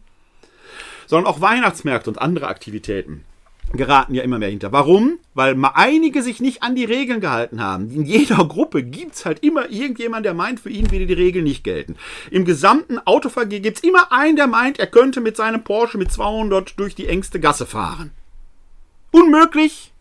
[1.07, 3.25] Sondern auch Weihnachtsmärkte und andere Aktivitäten
[3.73, 4.73] geraten ja immer mehr hinter.
[4.73, 5.19] Warum?
[5.35, 7.91] Weil einige sich nicht an die Regeln gehalten haben.
[7.91, 11.45] In jeder Gruppe gibt es halt immer irgendjemand, der meint, für ihn würde die Regeln
[11.45, 11.97] nicht gelten.
[12.31, 16.13] Im gesamten Autoverkehr gibt es immer einen, der meint, er könnte mit seinem Porsche mit
[16.13, 18.13] 200 durch die engste Gasse fahren.
[19.11, 19.93] Unmöglich,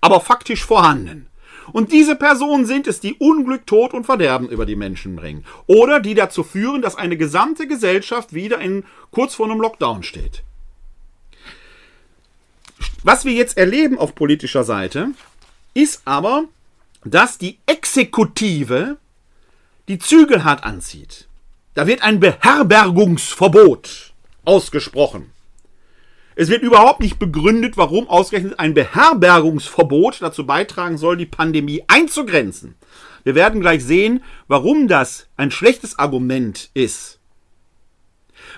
[0.00, 1.28] aber faktisch vorhanden.
[1.72, 5.44] Und diese Personen sind es, die Unglück, Tod und Verderben über die Menschen bringen.
[5.66, 10.42] Oder die dazu führen, dass eine gesamte Gesellschaft wieder in kurz vor einem Lockdown steht.
[13.04, 15.10] Was wir jetzt erleben auf politischer Seite,
[15.74, 16.44] ist aber,
[17.04, 18.96] dass die Exekutive
[19.88, 21.28] die Zügel hart anzieht.
[21.74, 24.14] Da wird ein Beherbergungsverbot
[24.46, 25.30] ausgesprochen.
[26.34, 32.74] Es wird überhaupt nicht begründet, warum ausgerechnet ein Beherbergungsverbot dazu beitragen soll, die Pandemie einzugrenzen.
[33.22, 37.18] Wir werden gleich sehen, warum das ein schlechtes Argument ist.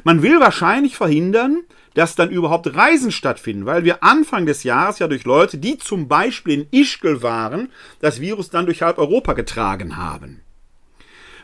[0.04, 1.64] Man will wahrscheinlich verhindern,
[1.96, 6.08] dass dann überhaupt Reisen stattfinden, weil wir Anfang des Jahres ja durch Leute, die zum
[6.08, 10.42] Beispiel in Ischgl waren, das Virus dann durch halb Europa getragen haben.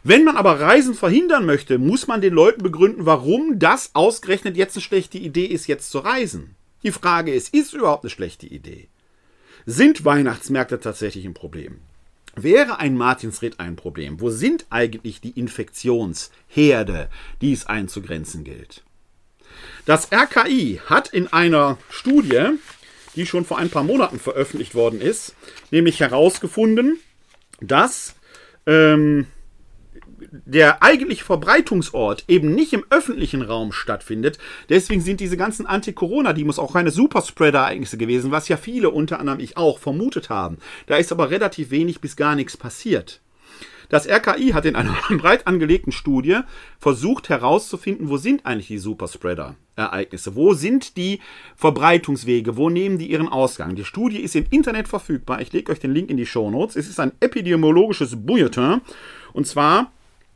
[0.04, 4.76] Wenn man aber Reisen verhindern möchte, muss man den Leuten begründen, warum das ausgerechnet jetzt
[4.76, 6.54] eine schlechte Idee ist, jetzt zu reisen.
[6.82, 8.88] Die Frage ist, ist überhaupt eine schlechte Idee?
[9.64, 11.78] Sind Weihnachtsmärkte tatsächlich ein Problem?
[12.34, 14.20] Wäre ein Martinsritt ein Problem?
[14.20, 17.08] Wo sind eigentlich die Infektionsherde,
[17.40, 18.82] die es einzugrenzen gilt?
[19.85, 22.51] Das RKI hat in einer Studie,
[23.16, 25.35] die schon vor ein paar Monaten veröffentlicht worden ist,
[25.70, 26.98] nämlich herausgefunden,
[27.61, 28.14] dass
[28.66, 29.27] ähm,
[30.31, 34.38] der eigentliche Verbreitungsort eben nicht im öffentlichen Raum stattfindet.
[34.68, 39.57] Deswegen sind diese ganzen Anti-Corona-Demos auch keine Superspreader-Ereignisse gewesen, was ja viele, unter anderem ich
[39.57, 40.59] auch, vermutet haben.
[40.87, 43.20] Da ist aber relativ wenig bis gar nichts passiert.
[43.92, 46.38] Das RKI hat in einer breit angelegten Studie
[46.78, 50.35] versucht herauszufinden, wo sind eigentlich die Superspreader-Ereignisse?
[50.35, 51.20] Wo sind die
[51.57, 52.57] Verbreitungswege?
[52.57, 53.74] Wo nehmen die ihren Ausgang?
[53.74, 55.42] Die Studie ist im Internet verfügbar.
[55.42, 56.74] Ich lege euch den Link in die Show Notes.
[56.74, 58.81] Es ist ein epidemiologisches Bulletin.
[59.35, 59.92] Und zwar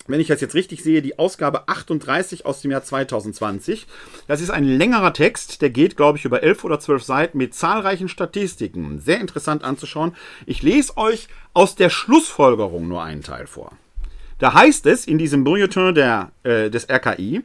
[0.09, 3.87] wenn ich das jetzt richtig sehe, die Ausgabe 38 aus dem Jahr 2020.
[4.27, 7.55] Das ist ein längerer Text, der geht, glaube ich, über elf oder zwölf Seiten mit
[7.55, 9.01] zahlreichen Statistiken.
[9.01, 10.15] Sehr interessant anzuschauen.
[10.47, 13.73] Ich lese euch aus der Schlussfolgerung nur einen Teil vor.
[14.39, 17.43] Da heißt es in diesem Bulletin der, äh, des RKI,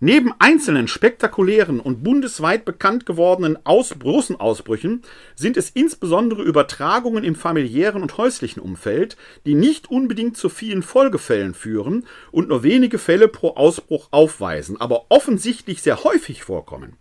[0.00, 5.02] Neben einzelnen spektakulären und bundesweit bekannt gewordenen Aus großen Ausbrüchen
[5.34, 11.52] sind es insbesondere Übertragungen im familiären und häuslichen Umfeld, die nicht unbedingt zu vielen Folgefällen
[11.52, 16.96] führen und nur wenige Fälle pro Ausbruch aufweisen, aber offensichtlich sehr häufig vorkommen.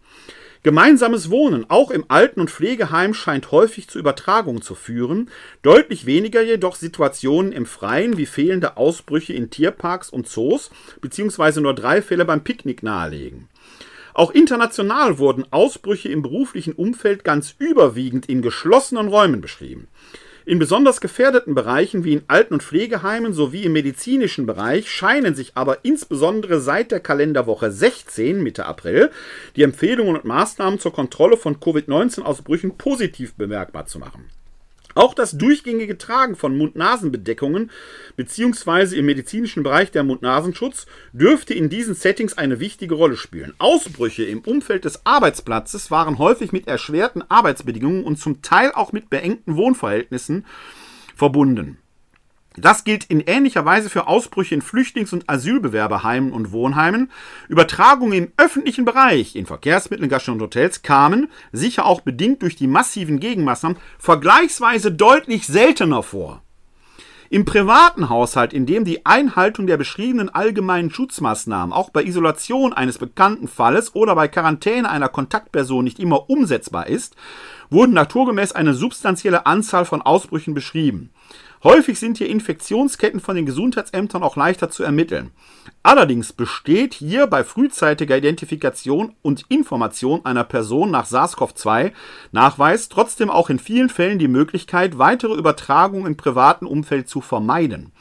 [0.63, 5.29] Gemeinsames Wohnen, auch im Alten- und Pflegeheim, scheint häufig zu Übertragungen zu führen,
[5.61, 11.73] deutlich weniger jedoch Situationen im Freien wie fehlende Ausbrüche in Tierparks und Zoos, beziehungsweise nur
[11.73, 13.49] drei Fälle beim Picknick nahelegen.
[14.13, 19.87] Auch international wurden Ausbrüche im beruflichen Umfeld ganz überwiegend in geschlossenen Räumen beschrieben.
[20.47, 25.51] In besonders gefährdeten Bereichen wie in Alten- und Pflegeheimen sowie im medizinischen Bereich scheinen sich
[25.55, 29.11] aber insbesondere seit der Kalenderwoche 16 Mitte April
[29.57, 34.29] die Empfehlungen und Maßnahmen zur Kontrolle von Covid-19-Ausbrüchen positiv bemerkbar zu machen.
[34.97, 37.69] Auch das durchgängige Tragen von Mund-Nasen-Bedeckungen
[38.15, 43.53] beziehungsweise im medizinischen Bereich der Mund-Nasenschutz dürfte in diesen Settings eine wichtige Rolle spielen.
[43.59, 49.11] Ausbrüche im Umfeld des Arbeitsplatzes waren häufig mit erschwerten Arbeitsbedingungen und zum Teil auch mit
[49.11, 50.47] beengten Wohnverhältnissen
[51.15, 51.77] verbunden.
[52.57, 57.11] Das gilt in ähnlicher Weise für Ausbrüche in Flüchtlings- und Asylbewerberheimen und Wohnheimen.
[57.49, 62.67] Übertragungen im öffentlichen Bereich, in Verkehrsmitteln, Gaststätten und Hotels kamen, sicher auch bedingt durch die
[62.67, 66.41] massiven Gegenmaßnahmen, vergleichsweise deutlich seltener vor.
[67.29, 72.97] Im privaten Haushalt, in dem die Einhaltung der beschriebenen allgemeinen Schutzmaßnahmen auch bei Isolation eines
[72.97, 77.17] bekannten Falles oder bei Quarantäne einer Kontaktperson nicht immer umsetzbar ist,
[77.69, 81.09] wurden naturgemäß eine substanzielle Anzahl von Ausbrüchen beschrieben.
[81.63, 85.31] Häufig sind hier Infektionsketten von den Gesundheitsämtern auch leichter zu ermitteln.
[85.81, 91.93] Allerdings besteht hier bei frühzeitiger Identifikation und Information einer Person nach SARS-CoV-2
[92.31, 97.91] Nachweis trotzdem auch in vielen Fällen die Möglichkeit, weitere Übertragungen im privaten Umfeld zu vermeiden.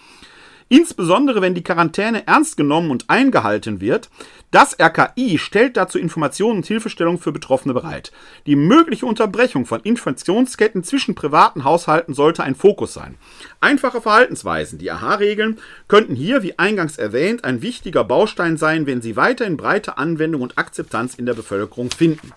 [0.69, 4.11] Insbesondere wenn die Quarantäne ernst genommen und eingehalten wird,
[4.51, 8.11] das RKI stellt dazu Informationen und Hilfestellungen für Betroffene bereit.
[8.47, 13.15] Die mögliche Unterbrechung von Infektionsketten zwischen privaten Haushalten sollte ein Fokus sein.
[13.61, 19.15] Einfache Verhaltensweisen, die AHA-Regeln, könnten hier, wie eingangs erwähnt, ein wichtiger Baustein sein, wenn sie
[19.15, 22.33] weiterhin breite Anwendung und Akzeptanz in der Bevölkerung finden.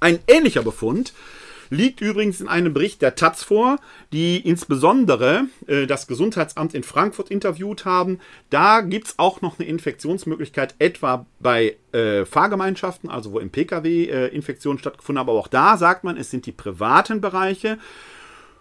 [0.00, 1.12] Ein ähnlicher Befund
[1.70, 3.78] liegt übrigens in einem Bericht der Taz vor,
[4.12, 8.20] die insbesondere äh, das Gesundheitsamt in Frankfurt interviewt haben.
[8.50, 14.04] Da gibt es auch noch eine Infektionsmöglichkeit, etwa bei äh, Fahrgemeinschaften, also wo im Pkw
[14.04, 15.28] äh, Infektionen stattgefunden haben.
[15.28, 17.78] Aber auch da sagt man, es sind die privaten Bereiche.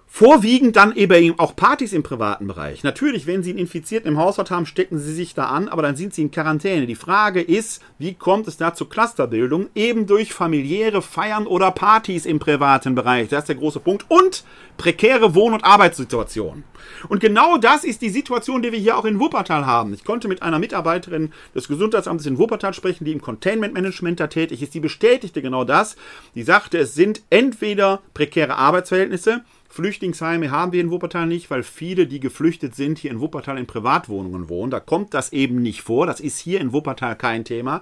[0.10, 2.82] Vorwiegend dann eben auch Partys im privaten Bereich.
[2.82, 5.98] Natürlich, wenn Sie einen Infizierten im Haushalt haben, stecken Sie sich da an, aber dann
[5.98, 6.88] sind Sie in Quarantäne.
[6.88, 9.68] Die Frage ist, wie kommt es da zur Clusterbildung?
[9.76, 13.28] Eben durch familiäre Feiern oder Partys im privaten Bereich.
[13.28, 14.06] Das ist der große Punkt.
[14.08, 14.46] Und
[14.78, 16.64] prekäre Wohn- und Arbeitssituation.
[17.10, 19.94] Und genau das ist die Situation, die wir hier auch in Wuppertal haben.
[19.94, 24.28] Ich konnte mit einer Mitarbeiterin des Gesundheitsamtes in Wuppertal sprechen, die im Containment Management da
[24.28, 24.74] tätig ist.
[24.74, 25.98] Die bestätigte genau das.
[26.34, 32.08] Die sagte, es sind entweder prekäre Arbeitsverhältnisse, Flüchtlingsheime haben wir in Wuppertal nicht, weil viele,
[32.08, 34.72] die geflüchtet sind, hier in Wuppertal in Privatwohnungen wohnen.
[34.72, 36.06] Da kommt das eben nicht vor.
[36.06, 37.82] Das ist hier in Wuppertal kein Thema.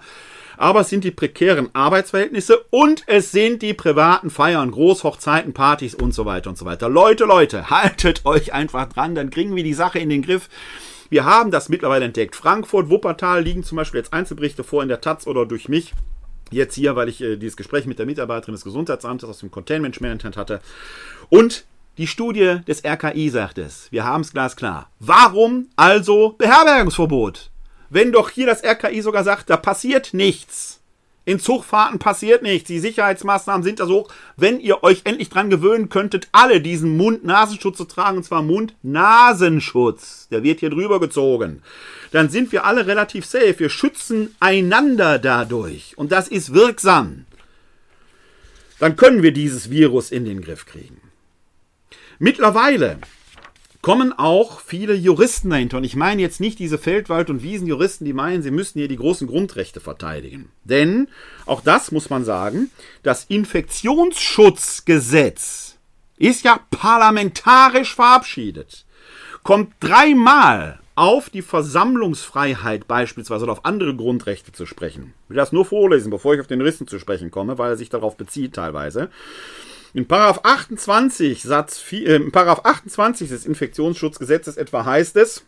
[0.58, 6.14] Aber es sind die prekären Arbeitsverhältnisse und es sind die privaten Feiern, Großhochzeiten, Partys und
[6.14, 6.90] so weiter und so weiter.
[6.90, 10.50] Leute, Leute, haltet euch einfach dran, dann kriegen wir die Sache in den Griff.
[11.10, 12.36] Wir haben das mittlerweile entdeckt.
[12.36, 15.94] Frankfurt, Wuppertal liegen zum Beispiel jetzt Einzelberichte vor in der Taz oder durch mich.
[16.52, 20.00] Jetzt hier, weil ich äh, dieses Gespräch mit der Mitarbeiterin des Gesundheitsamtes aus dem Containment
[20.00, 20.62] Management hatte.
[21.30, 21.66] Und
[21.98, 23.88] die Studie des RKI sagt es.
[23.92, 24.90] Wir haben es glasklar.
[25.00, 27.52] Warum also Beherbergungsverbot?
[27.90, 30.82] Wenn doch hier das RKI sogar sagt, da passiert nichts.
[31.24, 32.68] In Zugfahrten passiert nichts.
[32.68, 34.10] Die Sicherheitsmaßnahmen sind da so hoch.
[34.38, 40.28] Wenn ihr euch endlich dran gewöhnen könntet, alle diesen Mund-Nasenschutz zu tragen, und zwar Mund-Nasenschutz,
[40.30, 41.64] der wird hier drüber gezogen,
[42.12, 43.58] dann sind wir alle relativ safe.
[43.58, 45.98] Wir schützen einander dadurch.
[45.98, 47.26] Und das ist wirksam.
[48.80, 51.05] Dann können wir dieses Virus in den Griff kriegen.
[52.20, 53.00] Mittlerweile
[53.86, 55.78] kommen auch viele Juristen dahinter.
[55.78, 58.98] Und ich meine jetzt nicht diese Feldwald- und Wiesenjuristen, die meinen, sie müssten hier die
[58.98, 60.50] großen Grundrechte verteidigen.
[60.64, 61.08] Denn,
[61.46, 62.72] auch das muss man sagen,
[63.04, 65.76] das Infektionsschutzgesetz
[66.18, 68.86] ist ja parlamentarisch verabschiedet.
[69.44, 75.14] Kommt dreimal auf die Versammlungsfreiheit beispielsweise oder auf andere Grundrechte zu sprechen.
[75.26, 77.78] Ich will das nur vorlesen, bevor ich auf den Juristen zu sprechen komme, weil er
[77.78, 79.12] sich darauf bezieht teilweise.
[79.96, 85.46] In Paragraph 28 Satz 4, äh, Paragraph 28 des Infektionsschutzgesetzes etwa heißt es,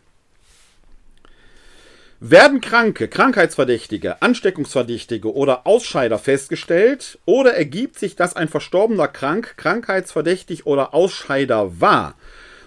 [2.18, 10.64] werden Kranke, Krankheitsverdächtige, Ansteckungsverdächtige oder Ausscheider festgestellt oder ergibt sich, dass ein Verstorbener krank, krankheitsverdächtig
[10.64, 12.14] oder Ausscheider war,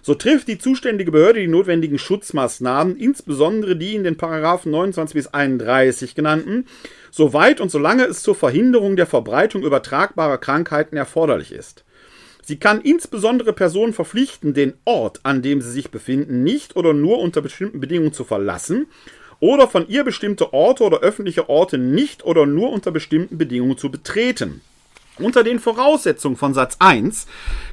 [0.02, 5.28] so trifft die zuständige Behörde die notwendigen Schutzmaßnahmen, insbesondere die in den Paragraphen 29 bis
[5.28, 6.66] 31 genannten,
[7.12, 11.84] soweit und solange es zur Verhinderung der Verbreitung übertragbarer Krankheiten erforderlich ist.
[12.44, 17.20] Sie kann insbesondere Personen verpflichten, den Ort, an dem sie sich befinden, nicht oder nur
[17.20, 18.88] unter bestimmten Bedingungen zu verlassen
[19.40, 23.92] oder von ihr bestimmte Orte oder öffentliche Orte nicht oder nur unter bestimmten Bedingungen zu
[23.92, 24.62] betreten.
[25.20, 27.28] Unter den Voraussetzungen von Satz 1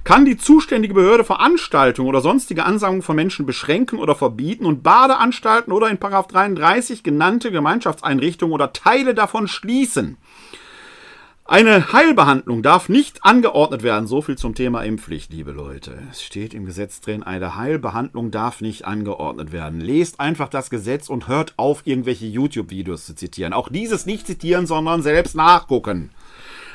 [0.05, 5.72] kann die zuständige Behörde Veranstaltungen oder sonstige Ansammlungen von Menschen beschränken oder verbieten und Badeanstalten
[5.72, 10.18] oder in 33 genannte Gemeinschaftseinrichtungen oder Teile davon schließen.
[11.51, 14.07] Eine Heilbehandlung darf nicht angeordnet werden.
[14.07, 15.96] So viel zum Thema Impfpflicht, liebe Leute.
[16.11, 19.81] Es steht im Gesetz drin, eine Heilbehandlung darf nicht angeordnet werden.
[19.81, 23.55] Lest einfach das Gesetz und hört auf, irgendwelche YouTube-Videos zu zitieren.
[23.55, 26.11] Auch dieses nicht zitieren, sondern selbst nachgucken.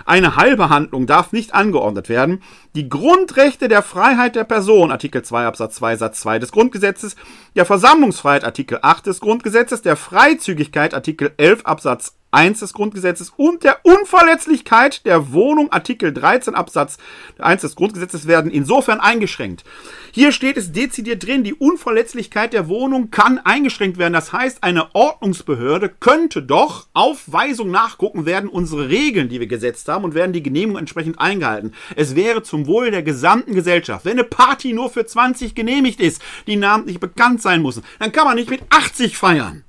[0.05, 2.41] Eine Heilbehandlung darf nicht angeordnet werden.
[2.75, 7.15] Die Grundrechte der Freiheit der Person, Artikel 2 Absatz 2 Satz 2 des Grundgesetzes,
[7.55, 13.63] der Versammlungsfreiheit, Artikel 8 des Grundgesetzes, der Freizügigkeit, Artikel 11 Absatz 1 des Grundgesetzes und
[13.63, 16.97] der Unverletzlichkeit der Wohnung, Artikel 13 Absatz
[17.37, 19.63] 1 des Grundgesetzes, werden insofern eingeschränkt.
[20.11, 24.13] Hier steht es dezidiert drin, die Unverletzlichkeit der Wohnung kann eingeschränkt werden.
[24.13, 29.87] Das heißt, eine Ordnungsbehörde könnte doch auf Weisung nachgucken, werden unsere Regeln, die wir gesetzt
[29.87, 31.73] haben, haben und werden die Genehmigungen entsprechend eingehalten.
[31.95, 36.21] Es wäre zum Wohl der gesamten Gesellschaft, wenn eine Party nur für 20 genehmigt ist,
[36.47, 39.63] die namentlich bekannt sein müssen, dann kann man nicht mit 80 feiern.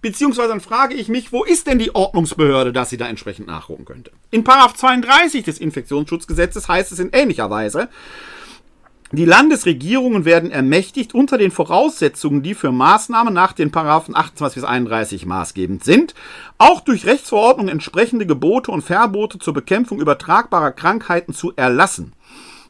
[0.00, 3.84] Beziehungsweise dann frage ich mich, wo ist denn die Ordnungsbehörde, dass sie da entsprechend nachgucken
[3.84, 4.12] könnte?
[4.30, 7.88] In 32 des Infektionsschutzgesetzes heißt es in ähnlicher Weise,
[9.10, 14.64] die Landesregierungen werden ermächtigt unter den Voraussetzungen, die für Maßnahmen nach den Paragraphen 28 bis
[14.68, 16.14] 31 maßgebend sind,
[16.58, 22.12] auch durch Rechtsverordnung entsprechende Gebote und Verbote zur Bekämpfung übertragbarer Krankheiten zu erlassen.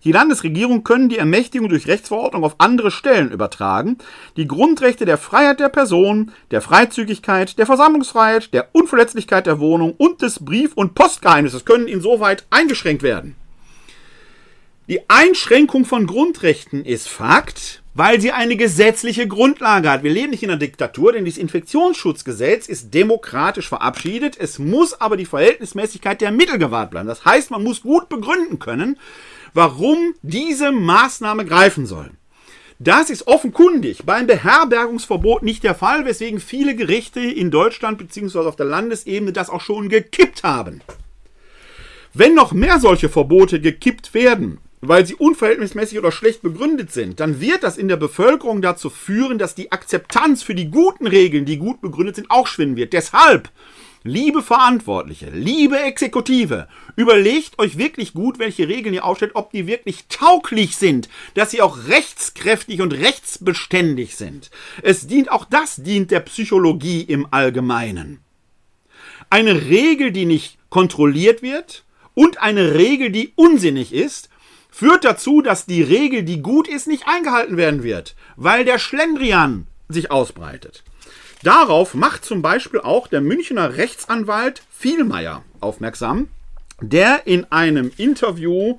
[0.05, 3.99] Die Landesregierung können die Ermächtigung durch Rechtsverordnung auf andere Stellen übertragen.
[4.37, 10.23] Die Grundrechte der Freiheit der Person, der Freizügigkeit, der Versammlungsfreiheit, der Unverletzlichkeit der Wohnung und
[10.23, 13.35] des Brief- und Postgeheimnisses können insoweit eingeschränkt werden.
[14.89, 20.03] Die Einschränkung von Grundrechten ist Fakt, weil sie eine gesetzliche Grundlage hat.
[20.03, 24.39] Wir leben nicht in einer Diktatur, denn das Infektionsschutzgesetz ist demokratisch verabschiedet.
[24.41, 27.07] Es muss aber die Verhältnismäßigkeit der Mittel gewahrt bleiben.
[27.07, 28.99] Das heißt, man muss gut begründen können,
[29.53, 32.11] warum diese Maßnahme greifen soll.
[32.79, 38.39] Das ist offenkundig beim Beherbergungsverbot nicht der Fall, weswegen viele Gerichte in Deutschland bzw.
[38.39, 40.81] auf der Landesebene das auch schon gekippt haben.
[42.15, 47.41] Wenn noch mehr solche Verbote gekippt werden, weil sie unverhältnismäßig oder schlecht begründet sind, dann
[47.41, 51.59] wird das in der Bevölkerung dazu führen, dass die Akzeptanz für die guten Regeln, die
[51.59, 52.93] gut begründet sind, auch schwinden wird.
[52.93, 53.51] Deshalb,
[54.05, 60.07] liebe Verantwortliche, liebe Exekutive, überlegt euch wirklich gut, welche Regeln ihr aufstellt, ob die wirklich
[60.09, 64.51] tauglich sind, dass sie auch rechtskräftig und rechtsbeständig sind.
[64.83, 68.21] Es dient, auch das dient der Psychologie im Allgemeinen.
[69.31, 74.29] Eine Regel, die nicht kontrolliert wird, und eine Regel, die unsinnig ist,
[74.71, 79.67] führt dazu, dass die Regel, die gut ist, nicht eingehalten werden wird, weil der Schlendrian
[79.89, 80.85] sich ausbreitet.
[81.43, 86.29] Darauf macht zum Beispiel auch der Münchner Rechtsanwalt Vielmeier aufmerksam,
[86.81, 88.79] der in einem Interview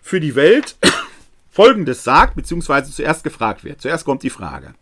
[0.00, 0.76] für die Welt
[1.50, 3.80] Folgendes sagt, beziehungsweise zuerst gefragt wird.
[3.80, 4.74] Zuerst kommt die Frage.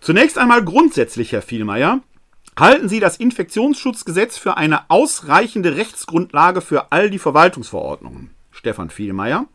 [0.00, 2.00] Zunächst einmal grundsätzlich, Herr Vielmeier,
[2.58, 8.30] halten Sie das Infektionsschutzgesetz für eine ausreichende Rechtsgrundlage für all die Verwaltungsverordnungen?
[8.58, 9.46] Stefan Vielmeier.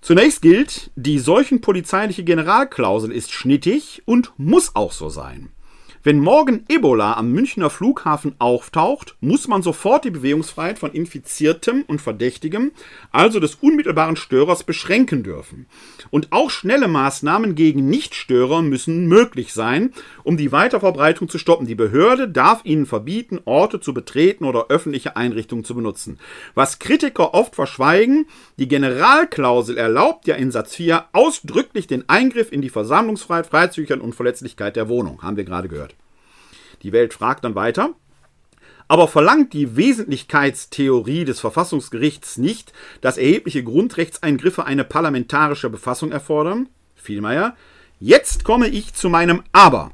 [0.00, 5.50] Zunächst gilt, die seuchenpolizeiliche Generalklausel ist schnittig und muss auch so sein.
[6.06, 12.00] Wenn morgen Ebola am Münchner Flughafen auftaucht, muss man sofort die Bewegungsfreiheit von Infiziertem und
[12.00, 12.70] Verdächtigem,
[13.10, 15.66] also des unmittelbaren Störers, beschränken dürfen.
[16.10, 19.92] Und auch schnelle Maßnahmen gegen Nichtstörer müssen möglich sein,
[20.22, 21.66] um die Weiterverbreitung zu stoppen.
[21.66, 26.20] Die Behörde darf ihnen verbieten, Orte zu betreten oder öffentliche Einrichtungen zu benutzen.
[26.54, 28.26] Was Kritiker oft verschweigen,
[28.60, 34.14] die Generalklausel erlaubt ja in Satz 4 ausdrücklich den Eingriff in die Versammlungsfreiheit, Freizügigkeit und
[34.14, 35.20] Verletzlichkeit der Wohnung.
[35.22, 35.95] Haben wir gerade gehört.
[36.82, 37.94] Die Welt fragt dann weiter.
[38.88, 46.68] Aber verlangt die Wesentlichkeitstheorie des Verfassungsgerichts nicht, dass erhebliche Grundrechtseingriffe eine parlamentarische Befassung erfordern?
[46.94, 47.56] Vielmehr,
[47.98, 49.90] jetzt komme ich zu meinem Aber.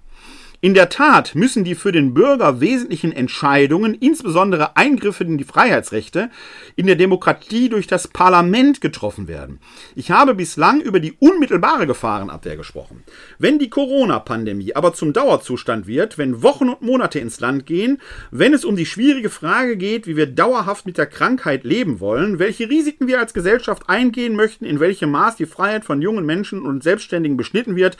[0.64, 6.30] In der Tat müssen die für den Bürger wesentlichen Entscheidungen, insbesondere Eingriffe in die Freiheitsrechte,
[6.76, 9.58] in der Demokratie durch das Parlament getroffen werden.
[9.96, 13.02] Ich habe bislang über die unmittelbare Gefahrenabwehr gesprochen.
[13.40, 18.00] Wenn die Corona-Pandemie aber zum Dauerzustand wird, wenn Wochen und Monate ins Land gehen,
[18.30, 22.38] wenn es um die schwierige Frage geht, wie wir dauerhaft mit der Krankheit leben wollen,
[22.38, 26.62] welche Risiken wir als Gesellschaft eingehen möchten, in welchem Maß die Freiheit von jungen Menschen
[26.62, 27.96] und Selbstständigen beschnitten wird,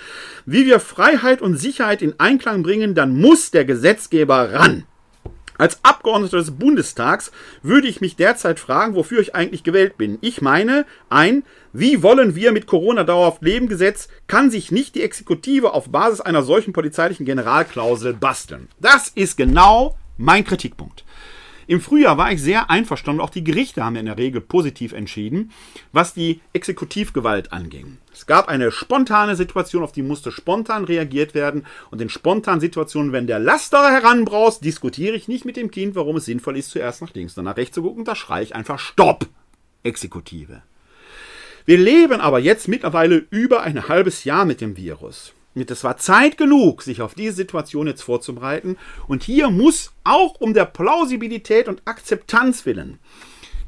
[0.46, 4.84] wie wir Freiheit und Sicherheit in Einklang Einklang bringen, dann muss der Gesetzgeber ran.
[5.58, 7.30] Als Abgeordneter des Bundestags
[7.62, 10.18] würde ich mich derzeit fragen, wofür ich eigentlich gewählt bin.
[10.20, 15.02] Ich meine, ein Wie wollen wir mit Corona dauerhaft leben Gesetz kann sich nicht die
[15.02, 18.68] Exekutive auf Basis einer solchen polizeilichen Generalklausel basteln.
[18.80, 21.04] Das ist genau mein Kritikpunkt.
[21.72, 25.52] Im Frühjahr war ich sehr einverstanden, auch die Gerichte haben in der Regel positiv entschieden,
[25.90, 27.96] was die Exekutivgewalt anging.
[28.12, 31.64] Es gab eine spontane Situation, auf die musste spontan reagiert werden.
[31.90, 36.16] Und in spontanen Situationen, wenn der Laster heranbraust, diskutiere ich nicht mit dem Kind, warum
[36.16, 38.04] es sinnvoll ist, zuerst nach links, dann nach rechts zu gucken.
[38.04, 39.26] Da schreie ich einfach Stopp!
[39.82, 40.60] Exekutive.
[41.64, 45.32] Wir leben aber jetzt mittlerweile über ein halbes Jahr mit dem Virus.
[45.54, 48.76] Es war Zeit genug, sich auf diese Situation jetzt vorzubereiten.
[49.06, 52.98] Und hier muss auch um der Plausibilität und Akzeptanz willen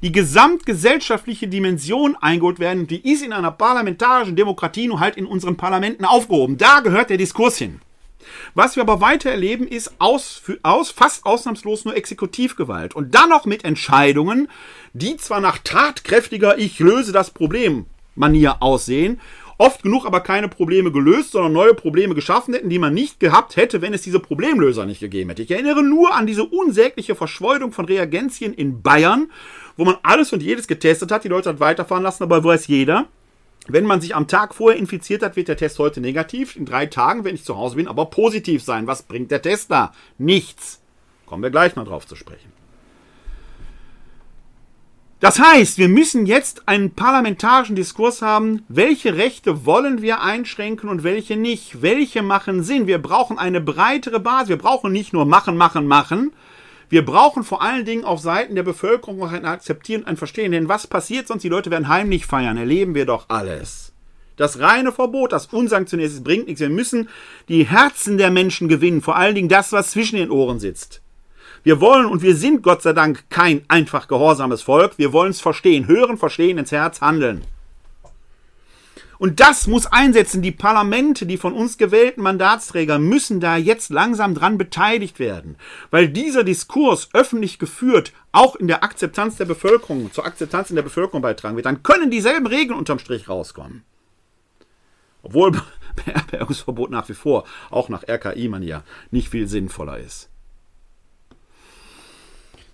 [0.05, 2.87] die gesamtgesellschaftliche Dimension eingeholt werden.
[2.87, 6.59] Die ist in einer parlamentarischen Demokratie nur halt in unseren Parlamenten aufgehoben.
[6.59, 7.81] Da gehört der Diskurs hin.
[8.55, 12.95] Was wir aber weiter erleben, ist aus, aus, fast ausnahmslos nur Exekutivgewalt.
[12.95, 14.49] Und dann noch mit Entscheidungen,
[14.93, 19.21] die zwar nach tatkräftiger Ich löse das Problem Manier aussehen,
[19.59, 23.57] oft genug aber keine Probleme gelöst, sondern neue Probleme geschaffen hätten, die man nicht gehabt
[23.57, 25.43] hätte, wenn es diese Problemlöser nicht gegeben hätte.
[25.43, 29.31] Ich erinnere nur an diese unsägliche Verschleudung von Reagenzien in Bayern,
[29.77, 33.07] wo man alles und jedes getestet hat, die Leute hat weiterfahren lassen, aber weiß jeder,
[33.67, 36.55] wenn man sich am Tag vorher infiziert hat, wird der Test heute negativ.
[36.55, 38.87] In drei Tagen, wenn ich zu Hause bin, aber positiv sein.
[38.87, 39.93] Was bringt der Test da?
[40.19, 40.83] Nichts.
[41.25, 42.54] Kommen wir gleich mal drauf zu sprechen.
[45.21, 51.03] Das heißt, wir müssen jetzt einen parlamentarischen Diskurs haben, welche Rechte wollen wir einschränken und
[51.03, 52.87] welche nicht, welche machen Sinn.
[52.87, 54.51] Wir brauchen eine breitere Basis.
[54.51, 56.33] Wir brauchen nicht nur machen, machen, machen.
[56.91, 60.53] Wir brauchen vor allen Dingen auf Seiten der Bevölkerung auch ein Akzeptieren und ein Verstehen.
[60.53, 61.43] Denn was passiert sonst?
[61.43, 62.57] Die Leute werden heimlich feiern.
[62.57, 63.93] Erleben wir doch alles.
[64.37, 66.61] Das reine Verbot, das unsanktioniert ist, bringt nichts.
[66.61, 67.09] Wir müssen
[67.49, 69.01] die Herzen der Menschen gewinnen.
[69.01, 71.04] Vor allen Dingen das, was zwischen den Ohren sitzt.
[71.65, 74.99] Wir wollen und wir sind Gott sei Dank kein einfach gehorsames Volk.
[74.99, 77.43] Wir wollen es verstehen, hören, verstehen, ins Herz handeln.
[79.19, 80.43] Und das muss einsetzen.
[80.43, 85.57] Die Parlamente, die von uns gewählten Mandatsträger müssen da jetzt langsam dran beteiligt werden.
[85.91, 90.83] Weil dieser Diskurs öffentlich geführt auch in der Akzeptanz der Bevölkerung, zur Akzeptanz in der
[90.83, 91.65] Bevölkerung beitragen wird.
[91.65, 93.85] Dann können dieselben Regeln unterm Strich rauskommen.
[95.23, 95.53] Obwohl
[96.05, 100.29] Beherbergungsverbot nach wie vor, auch nach RKI-Manier, nicht viel sinnvoller ist.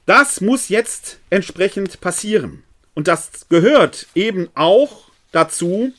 [0.07, 2.62] Das muss jetzt entsprechend passieren.
[2.94, 5.92] Und das gehört eben auch dazu,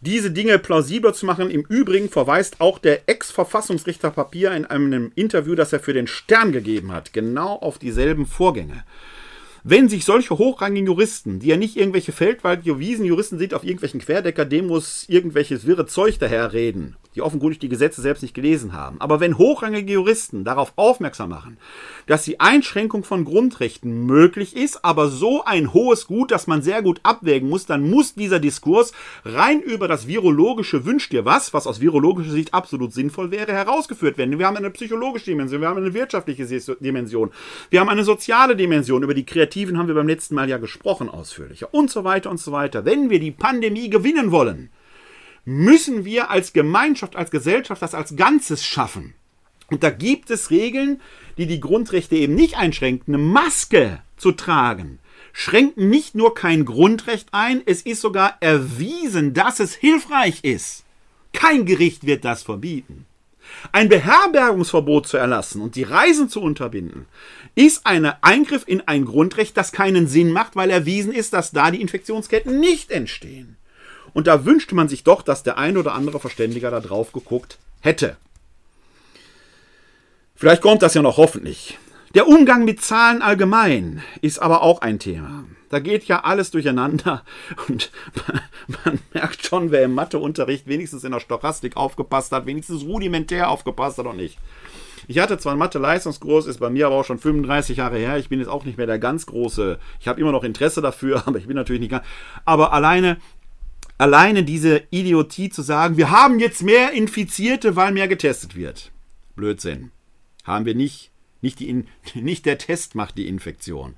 [0.00, 1.50] diese Dinge plausibler zu machen.
[1.50, 6.52] Im Übrigen verweist auch der Ex-Verfassungsrichter Papier in einem Interview, das er für den Stern
[6.52, 8.84] gegeben hat, genau auf dieselben Vorgänge.
[9.64, 15.66] Wenn sich solche hochrangigen Juristen, die ja nicht irgendwelche Feldwald-Juristen sind, auf irgendwelchen Querdecker-Demos irgendwelches
[15.66, 19.00] wirre Zeug daherreden, die offenkundig die Gesetze selbst nicht gelesen haben.
[19.00, 21.58] Aber wenn hochrangige Juristen darauf aufmerksam machen,
[22.06, 26.82] dass die Einschränkung von Grundrechten möglich ist, aber so ein hohes Gut, dass man sehr
[26.82, 28.92] gut abwägen muss, dann muss dieser Diskurs
[29.24, 34.18] rein über das virologische Wünsch dir was, was aus virologischer Sicht absolut sinnvoll wäre, herausgeführt
[34.18, 34.38] werden.
[34.38, 36.46] Wir haben eine psychologische Dimension, wir haben eine wirtschaftliche
[36.80, 37.30] Dimension,
[37.70, 39.02] wir haben eine soziale Dimension.
[39.02, 42.38] Über die Kreativen haben wir beim letzten Mal ja gesprochen ausführlicher und so weiter und
[42.38, 42.84] so weiter.
[42.84, 44.70] Wenn wir die Pandemie gewinnen wollen,
[45.48, 49.14] müssen wir als Gemeinschaft, als Gesellschaft das als Ganzes schaffen.
[49.70, 51.00] Und da gibt es Regeln,
[51.38, 53.14] die die Grundrechte eben nicht einschränken.
[53.14, 54.98] Eine Maske zu tragen
[55.32, 60.84] schränken nicht nur kein Grundrecht ein, es ist sogar erwiesen, dass es hilfreich ist.
[61.32, 63.06] Kein Gericht wird das verbieten.
[63.72, 67.06] Ein Beherbergungsverbot zu erlassen und die Reisen zu unterbinden,
[67.54, 71.70] ist ein Eingriff in ein Grundrecht, das keinen Sinn macht, weil erwiesen ist, dass da
[71.70, 73.57] die Infektionsketten nicht entstehen.
[74.18, 77.56] Und da wünschte man sich doch, dass der ein oder andere Verständiger da drauf geguckt
[77.78, 78.16] hätte.
[80.34, 81.78] Vielleicht kommt das ja noch hoffentlich.
[82.16, 85.44] Der Umgang mit Zahlen allgemein ist aber auch ein Thema.
[85.68, 87.22] Da geht ja alles durcheinander
[87.68, 87.92] und
[88.84, 93.98] man, merkt schon, wer im Matheunterricht wenigstens in der Stochastik aufgepasst hat, wenigstens rudimentär aufgepasst
[93.98, 94.36] hat und nicht.
[95.06, 98.18] Ich hatte zwar einen Mathe-Leistungskurs, ist bei mir aber auch schon 35 Jahre her.
[98.18, 99.78] Ich bin jetzt auch nicht mehr der ganz große.
[100.00, 102.04] Ich habe immer noch Interesse dafür, aber ich bin natürlich nicht ganz.
[102.44, 103.16] Aber alleine
[103.98, 108.92] alleine diese Idiotie zu sagen, wir haben jetzt mehr Infizierte, weil mehr getestet wird.
[109.36, 109.90] Blödsinn.
[110.44, 111.10] Haben wir nicht.
[111.40, 111.84] Nicht, die,
[112.14, 113.94] nicht der Test macht die Infektion.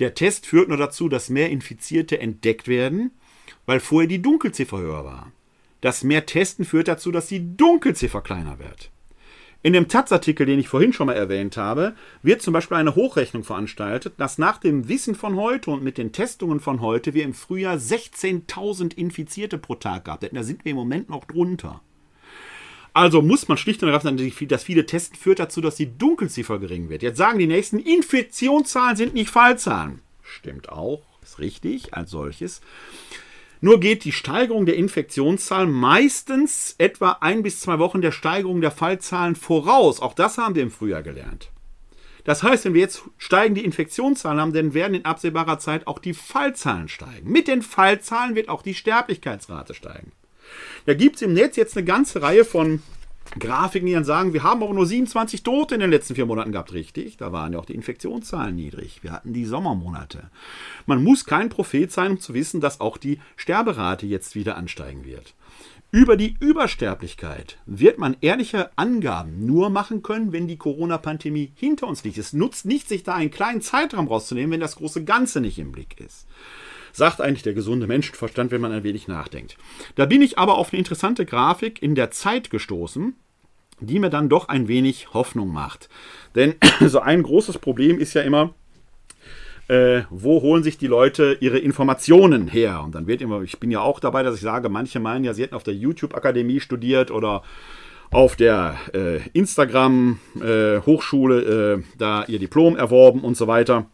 [0.00, 3.10] Der Test führt nur dazu, dass mehr Infizierte entdeckt werden,
[3.66, 5.32] weil vorher die Dunkelziffer höher war.
[5.80, 8.90] Das mehr Testen führt dazu, dass die Dunkelziffer kleiner wird.
[9.60, 13.42] In dem Taz-Artikel, den ich vorhin schon mal erwähnt habe, wird zum Beispiel eine Hochrechnung
[13.42, 17.34] veranstaltet, dass nach dem Wissen von heute und mit den Testungen von heute wir im
[17.34, 20.36] Frühjahr 16.000 Infizierte pro Tag gehabt hätten.
[20.36, 21.80] Da sind wir im Moment noch drunter.
[22.92, 26.60] Also muss man schlicht und ergreifend sagen, dass viele Testen führt dazu, dass die Dunkelziffer
[26.60, 27.02] gering wird.
[27.02, 30.02] Jetzt sagen die nächsten, Infektionszahlen sind nicht Fallzahlen.
[30.22, 32.60] Stimmt auch, ist richtig als solches.
[33.60, 38.70] Nur geht die Steigerung der Infektionszahl meistens etwa ein bis zwei Wochen der Steigerung der
[38.70, 40.00] Fallzahlen voraus.
[40.00, 41.50] Auch das haben wir im Frühjahr gelernt.
[42.24, 46.14] Das heißt, wenn wir jetzt steigende Infektionszahlen haben, dann werden in absehbarer Zeit auch die
[46.14, 47.30] Fallzahlen steigen.
[47.30, 50.12] Mit den Fallzahlen wird auch die Sterblichkeitsrate steigen.
[50.86, 52.82] Da gibt es im Netz jetzt eine ganze Reihe von
[53.38, 56.52] Grafiken, die dann sagen, wir haben aber nur 27 Tote in den letzten vier Monaten
[56.52, 56.72] gehabt.
[56.72, 59.02] Richtig, da waren ja auch die Infektionszahlen niedrig.
[59.02, 60.30] Wir hatten die Sommermonate.
[60.86, 65.04] Man muss kein Prophet sein, um zu wissen, dass auch die Sterberate jetzt wieder ansteigen
[65.04, 65.34] wird.
[65.90, 72.04] Über die Übersterblichkeit wird man ehrliche Angaben nur machen können, wenn die Corona-Pandemie hinter uns
[72.04, 72.18] liegt.
[72.18, 75.72] Es nutzt nicht, sich da einen kleinen Zeitraum rauszunehmen, wenn das große Ganze nicht im
[75.72, 76.26] Blick ist
[76.98, 79.56] sagt eigentlich der gesunde Menschenverstand, wenn man ein wenig nachdenkt.
[79.94, 83.14] Da bin ich aber auf eine interessante Grafik in der Zeit gestoßen,
[83.80, 85.88] die mir dann doch ein wenig Hoffnung macht.
[86.34, 86.54] Denn
[86.86, 88.54] so ein großes Problem ist ja immer,
[89.68, 92.82] äh, wo holen sich die Leute ihre Informationen her?
[92.82, 95.34] Und dann wird immer, ich bin ja auch dabei, dass ich sage, manche meinen ja,
[95.34, 97.42] sie hätten auf der YouTube-Akademie studiert oder
[98.10, 103.84] auf der äh, Instagram-Hochschule äh, da ihr Diplom erworben und so weiter.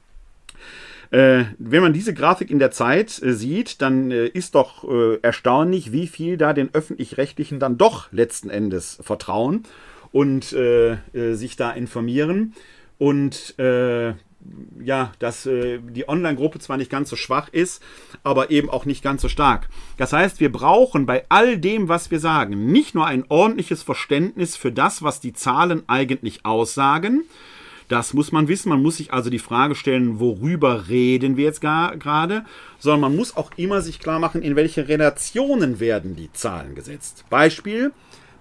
[1.14, 5.20] Äh, wenn man diese Grafik in der Zeit äh, sieht, dann äh, ist doch äh,
[5.22, 9.62] erstaunlich, wie viel da den öffentlich-rechtlichen dann doch letzten Endes vertrauen
[10.10, 12.54] und äh, äh, sich da informieren.
[12.98, 13.54] Und
[14.82, 17.82] ja, dass äh, die Online-Gruppe zwar nicht ganz so schwach ist,
[18.22, 19.68] aber eben auch nicht ganz so stark.
[19.96, 24.56] Das heißt, wir brauchen bei all dem, was wir sagen, nicht nur ein ordentliches Verständnis
[24.56, 27.24] für das, was die Zahlen eigentlich aussagen.
[27.88, 28.68] Das muss man wissen.
[28.70, 32.44] Man muss sich also die Frage stellen, worüber reden wir jetzt gerade,
[32.78, 37.24] sondern man muss auch immer sich klar machen, in welche Relationen werden die Zahlen gesetzt.
[37.30, 37.92] Beispiel,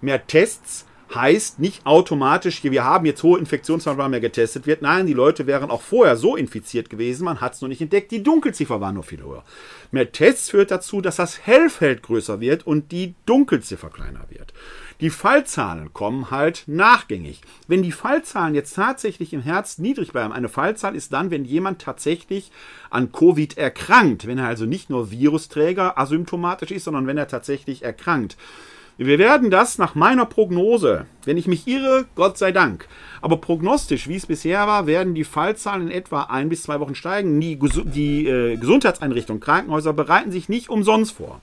[0.02, 4.82] mehr Tests heißt nicht automatisch, wir haben jetzt hohe Infektionszahlen, weil mehr getestet wird.
[4.82, 8.12] Nein, die Leute wären auch vorher so infiziert gewesen, man hat es nur nicht entdeckt.
[8.12, 9.44] Die Dunkelziffer war nur viel höher.
[9.92, 14.54] Mehr Tests führt dazu, dass das Hellfeld größer wird und die Dunkelziffer kleiner wird.
[15.04, 17.42] Die Fallzahlen kommen halt nachgängig.
[17.68, 21.82] Wenn die Fallzahlen jetzt tatsächlich im Herz niedrig bleiben, eine Fallzahl ist dann, wenn jemand
[21.82, 22.54] tatsächlich
[22.90, 27.84] an Covid erkrankt, wenn er also nicht nur Virusträger asymptomatisch ist, sondern wenn er tatsächlich
[27.84, 28.38] erkrankt.
[28.96, 32.88] Wir werden das nach meiner Prognose, wenn ich mich irre, Gott sei Dank,
[33.22, 36.96] aber prognostisch, wie es bisher war, werden die Fallzahlen in etwa ein bis zwei Wochen
[36.96, 37.42] steigen.
[37.42, 41.42] Die, die äh, Gesundheitseinrichtungen, Krankenhäuser bereiten sich nicht umsonst vor.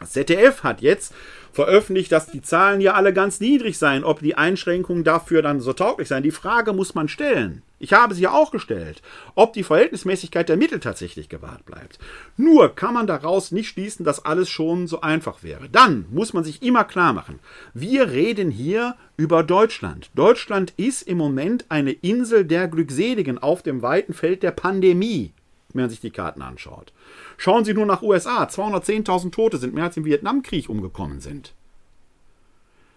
[0.00, 1.14] Das ZDF hat jetzt
[1.58, 5.72] veröffentlicht, dass die Zahlen ja alle ganz niedrig seien, ob die Einschränkungen dafür dann so
[5.72, 6.22] tauglich seien.
[6.22, 7.62] Die Frage muss man stellen.
[7.80, 9.02] Ich habe sie ja auch gestellt,
[9.34, 11.98] ob die Verhältnismäßigkeit der Mittel tatsächlich gewahrt bleibt.
[12.36, 15.68] Nur kann man daraus nicht schließen, dass alles schon so einfach wäre.
[15.68, 17.40] Dann muss man sich immer klar machen,
[17.74, 20.10] wir reden hier über Deutschland.
[20.14, 25.32] Deutschland ist im Moment eine Insel der Glückseligen auf dem weiten Feld der Pandemie,
[25.72, 26.92] wenn man sich die Karten anschaut.
[27.36, 28.44] Schauen Sie nur nach USA.
[28.44, 31.52] 210.000 Tote sind mehr als im Vietnamkrieg umgekommen sind.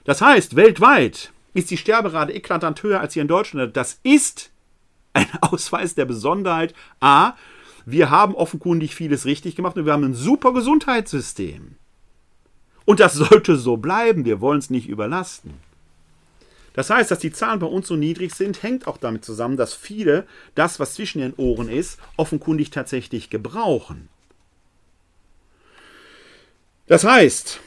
[0.03, 3.75] Das heißt, weltweit ist die Sterberate eklatant höher als hier in Deutschland.
[3.75, 4.51] Das ist
[5.13, 6.73] ein Ausweis der Besonderheit.
[6.99, 7.33] A,
[7.85, 11.75] wir haben offenkundig vieles richtig gemacht und wir haben ein super Gesundheitssystem.
[12.85, 14.25] Und das sollte so bleiben.
[14.25, 15.53] Wir wollen es nicht überlasten.
[16.73, 19.73] Das heißt, dass die Zahlen bei uns so niedrig sind, hängt auch damit zusammen, dass
[19.73, 24.07] viele das, was zwischen den Ohren ist, offenkundig tatsächlich gebrauchen.
[26.87, 27.59] Das heißt,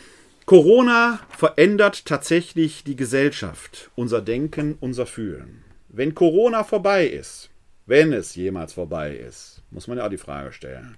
[0.47, 5.65] Corona verändert tatsächlich die Gesellschaft, unser Denken, unser Fühlen.
[5.89, 7.51] Wenn Corona vorbei ist,
[7.87, 10.97] wenn es jemals vorbei ist, muss man ja auch die Frage stellen,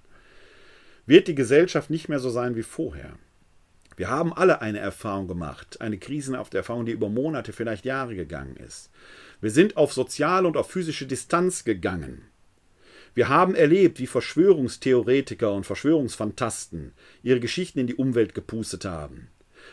[1.06, 3.12] wird die Gesellschaft nicht mehr so sein wie vorher.
[3.96, 8.56] Wir haben alle eine Erfahrung gemacht, eine krisenhafte Erfahrung, die über Monate, vielleicht Jahre gegangen
[8.56, 8.90] ist.
[9.40, 12.22] Wir sind auf soziale und auf physische Distanz gegangen.
[13.14, 16.92] Wir haben erlebt, wie Verschwörungstheoretiker und Verschwörungsfantasten
[17.22, 19.28] ihre Geschichten in die Umwelt gepustet haben.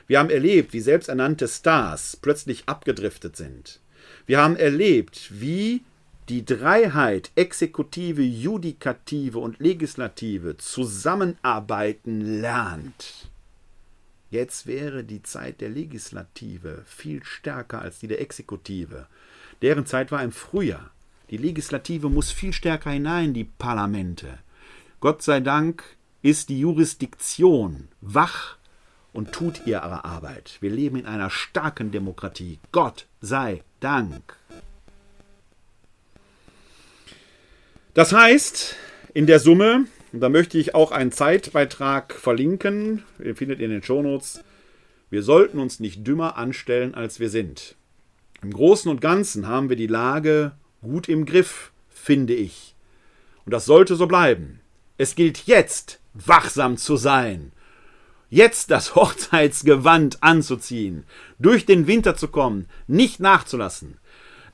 [0.08, 3.82] Wir haben erlebt, wie selbsternannte Stars plötzlich abgedriftet sind.
[4.26, 5.84] Wir haben erlebt, wie
[6.30, 13.30] die Dreiheit Exekutive, Judikative und Legislative zusammenarbeiten lernt.
[14.34, 19.06] Jetzt wäre die Zeit der Legislative viel stärker als die der Exekutive.
[19.62, 20.90] Deren Zeit war im Frühjahr.
[21.30, 24.40] Die Legislative muss viel stärker hinein, die Parlamente.
[25.02, 25.84] Gott sei Dank
[26.24, 28.58] ist die Jurisdiktion wach
[29.12, 30.58] und tut ihre Arbeit.
[30.62, 32.58] Wir leben in einer starken Demokratie.
[32.72, 34.36] Gott sei Dank.
[37.94, 38.76] Das heißt,
[39.14, 43.72] in der Summe, und da möchte ich auch einen Zeitbeitrag verlinken, den findet ihr in
[43.72, 44.44] den Shownotes,
[45.10, 47.76] wir sollten uns nicht dümmer anstellen, als wir sind.
[48.44, 52.76] Im Großen und Ganzen haben wir die Lage gut im Griff, finde ich.
[53.46, 54.60] Und das sollte so bleiben.
[54.98, 57.52] Es gilt jetzt, wachsam zu sein.
[58.30, 61.06] Jetzt das Hochzeitsgewand anzuziehen,
[61.40, 63.98] durch den Winter zu kommen, nicht nachzulassen.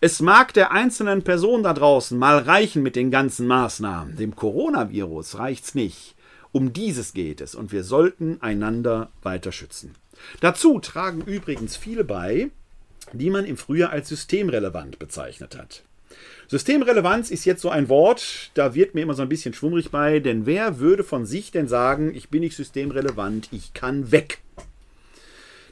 [0.01, 4.15] Es mag der einzelnen Person da draußen mal reichen mit den ganzen Maßnahmen.
[4.15, 6.15] Dem Coronavirus reicht's nicht.
[6.53, 9.95] Um dieses geht es und wir sollten einander weiter schützen.
[10.39, 12.49] Dazu tragen übrigens viele bei,
[13.11, 15.83] die man im Frühjahr als systemrelevant bezeichnet hat.
[16.47, 20.19] Systemrelevanz ist jetzt so ein Wort, da wird mir immer so ein bisschen schwummrig bei,
[20.19, 24.39] denn wer würde von sich denn sagen, ich bin nicht systemrelevant, ich kann weg?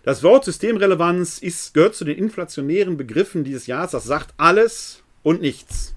[0.08, 5.42] Das Wort Systemrelevanz ist, gehört zu den inflationären Begriffen dieses Jahres, das sagt alles und
[5.42, 5.96] nichts.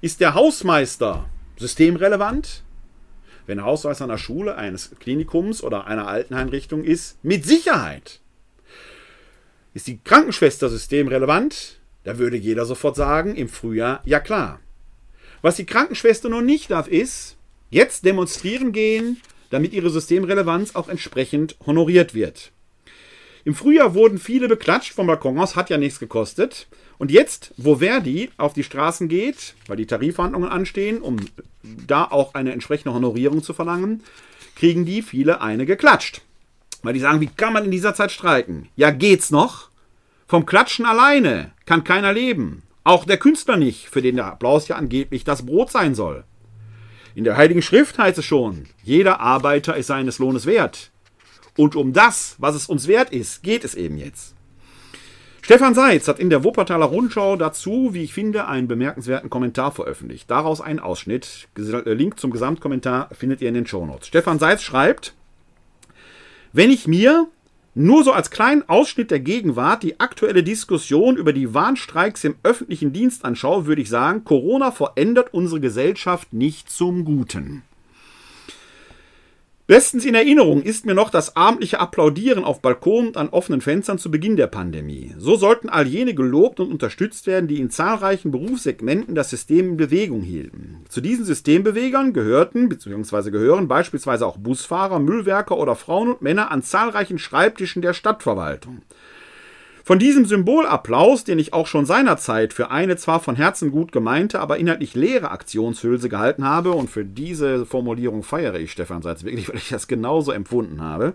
[0.00, 1.28] Ist der Hausmeister
[1.58, 2.62] systemrelevant?
[3.44, 8.20] Wenn er Hausmeister einer Schule, eines Klinikums oder einer Alteneinrichtung ist, mit Sicherheit.
[9.74, 11.80] Ist die Krankenschwester systemrelevant?
[12.04, 14.58] Da würde jeder sofort sagen, im Frühjahr, ja klar.
[15.42, 17.36] Was die Krankenschwester nun nicht darf, ist
[17.68, 19.20] jetzt demonstrieren gehen,
[19.50, 22.53] damit ihre Systemrelevanz auch entsprechend honoriert wird.
[23.44, 26.66] Im Frühjahr wurden viele beklatscht vom Balkon aus, hat ja nichts gekostet.
[26.96, 31.16] Und jetzt, wo Verdi auf die Straßen geht, weil die Tarifverhandlungen anstehen, um
[31.62, 34.02] da auch eine entsprechende Honorierung zu verlangen,
[34.56, 36.22] kriegen die viele eine geklatscht.
[36.82, 38.68] Weil die sagen, wie kann man in dieser Zeit streiken?
[38.76, 39.68] Ja, geht's noch?
[40.26, 42.62] Vom Klatschen alleine kann keiner leben.
[42.82, 46.24] Auch der Künstler nicht, für den der Applaus ja angeblich das Brot sein soll.
[47.14, 50.90] In der Heiligen Schrift heißt es schon, jeder Arbeiter ist seines Lohnes wert.
[51.56, 54.34] Und um das, was es uns wert ist, geht es eben jetzt.
[55.44, 60.30] Stefan Seitz hat in der Wuppertaler Rundschau dazu, wie ich finde, einen bemerkenswerten Kommentar veröffentlicht.
[60.30, 61.48] Daraus ein Ausschnitt.
[61.58, 64.08] Äh, Link zum Gesamtkommentar findet ihr in den Shownotes.
[64.08, 65.14] Stefan Seitz schreibt,
[66.54, 67.28] wenn ich mir
[67.74, 72.94] nur so als kleinen Ausschnitt der Gegenwart die aktuelle Diskussion über die Warnstreiks im öffentlichen
[72.94, 77.64] Dienst anschaue, würde ich sagen, Corona verändert unsere Gesellschaft nicht zum Guten.
[79.66, 83.98] Bestens in Erinnerung ist mir noch das abendliche Applaudieren auf Balkonen und an offenen Fenstern
[83.98, 85.14] zu Beginn der Pandemie.
[85.16, 89.76] So sollten all jene gelobt und unterstützt werden, die in zahlreichen Berufssegmenten das System in
[89.78, 90.84] Bewegung hielten.
[90.90, 93.30] Zu diesen Systembewegern gehörten bzw.
[93.30, 98.82] gehören beispielsweise auch Busfahrer, Müllwerker oder Frauen und Männer an zahlreichen Schreibtischen der Stadtverwaltung.
[99.86, 104.40] Von diesem Symbolapplaus, den ich auch schon seinerzeit für eine zwar von Herzen gut gemeinte,
[104.40, 109.46] aber inhaltlich leere Aktionshülse gehalten habe, und für diese Formulierung feiere ich Stefan Seitz wirklich,
[109.50, 111.12] weil ich das genauso empfunden habe,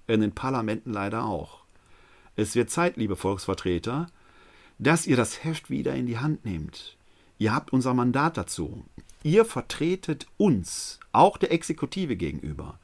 [0.06, 1.60] in den Parlamenten leider auch.
[2.36, 4.06] Es wird Zeit, liebe Volksvertreter,
[4.78, 6.96] dass ihr das Heft wieder in die Hand nehmt.
[7.38, 8.84] Ihr habt unser Mandat dazu.
[9.22, 12.78] Ihr vertretet uns, auch der Exekutive gegenüber.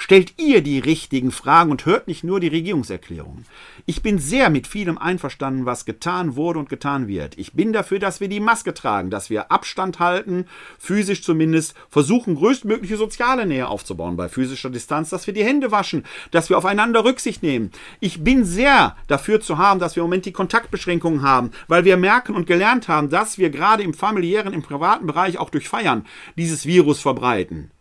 [0.00, 3.44] Stellt ihr die richtigen Fragen und hört nicht nur die Regierungserklärung.
[3.84, 7.36] Ich bin sehr mit vielem einverstanden, was getan wurde und getan wird.
[7.36, 10.46] Ich bin dafür, dass wir die Maske tragen, dass wir Abstand halten,
[10.78, 16.04] physisch zumindest, versuchen, größtmögliche soziale Nähe aufzubauen bei physischer Distanz, dass wir die Hände waschen,
[16.30, 17.72] dass wir aufeinander Rücksicht nehmen.
[17.98, 21.96] Ich bin sehr dafür zu haben, dass wir im Moment die Kontaktbeschränkungen haben, weil wir
[21.96, 26.06] merken und gelernt haben, dass wir gerade im familiären, im privaten Bereich auch durch Feiern
[26.36, 27.72] dieses Virus verbreiten.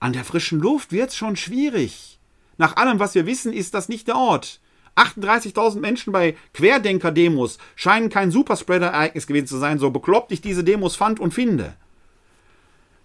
[0.00, 2.18] An der frischen Luft wird's schon schwierig.
[2.56, 4.60] Nach allem, was wir wissen, ist das nicht der Ort.
[4.96, 10.94] 38.000 Menschen bei Querdenker-Demos scheinen kein Superspreader-Ereignis gewesen zu sein, so bekloppt ich diese Demos
[10.94, 11.74] fand und finde.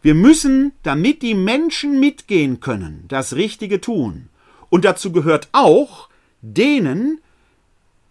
[0.02, 4.30] Wir müssen, damit die Menschen mitgehen können, das Richtige tun.
[4.70, 6.10] Und dazu gehört auch,
[6.42, 7.20] denen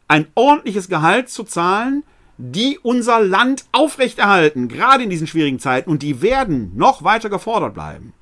[0.09, 2.03] ein ordentliches Gehalt zu zahlen,
[2.37, 7.75] die unser Land aufrechterhalten, gerade in diesen schwierigen Zeiten, und die werden noch weiter gefordert
[7.75, 8.13] bleiben.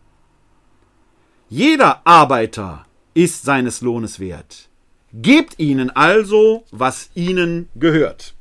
[1.48, 4.68] Jeder Arbeiter ist seines Lohnes wert.
[5.12, 8.34] Gebt ihnen also, was ihnen gehört.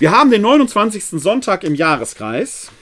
[0.00, 1.04] Wir haben den 29.
[1.22, 2.72] Sonntag im Jahreskreis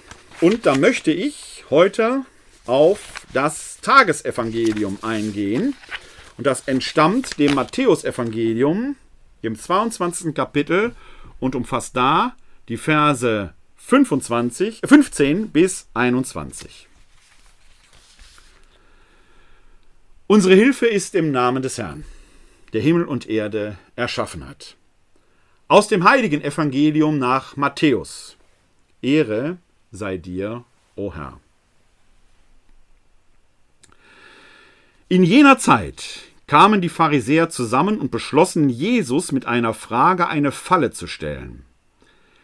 [0.40, 2.24] und da möchte ich heute
[2.64, 5.76] auf das Tagesevangelium eingehen.
[6.38, 8.96] Und das entstammt dem Matthäusevangelium,
[9.42, 10.34] dem 22.
[10.34, 10.96] Kapitel
[11.40, 12.34] und umfasst da
[12.70, 13.52] die Verse
[13.90, 16.86] 25, 15 bis 21.
[20.28, 22.04] Unsere Hilfe ist im Namen des Herrn,
[22.72, 24.76] der Himmel und Erde erschaffen hat.
[25.66, 28.36] Aus dem heiligen Evangelium nach Matthäus.
[29.02, 29.58] Ehre
[29.90, 30.64] sei dir,
[30.94, 31.40] o Herr.
[35.08, 40.92] In jener Zeit kamen die Pharisäer zusammen und beschlossen, Jesus mit einer Frage eine Falle
[40.92, 41.64] zu stellen.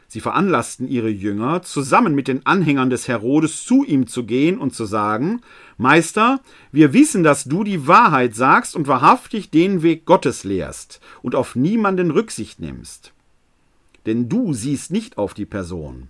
[0.09, 4.75] Sie veranlassten ihre Jünger, zusammen mit den Anhängern des Herodes zu ihm zu gehen und
[4.75, 5.41] zu sagen,
[5.79, 6.41] Meister,
[6.73, 11.57] wir wissen, dass du die Wahrheit sagst und wahrhaftig den Weg Gottes lehrst und auf
[11.57, 13.13] niemanden Rücksicht nimmst
[14.07, 16.09] denn du siehst nicht auf die Person.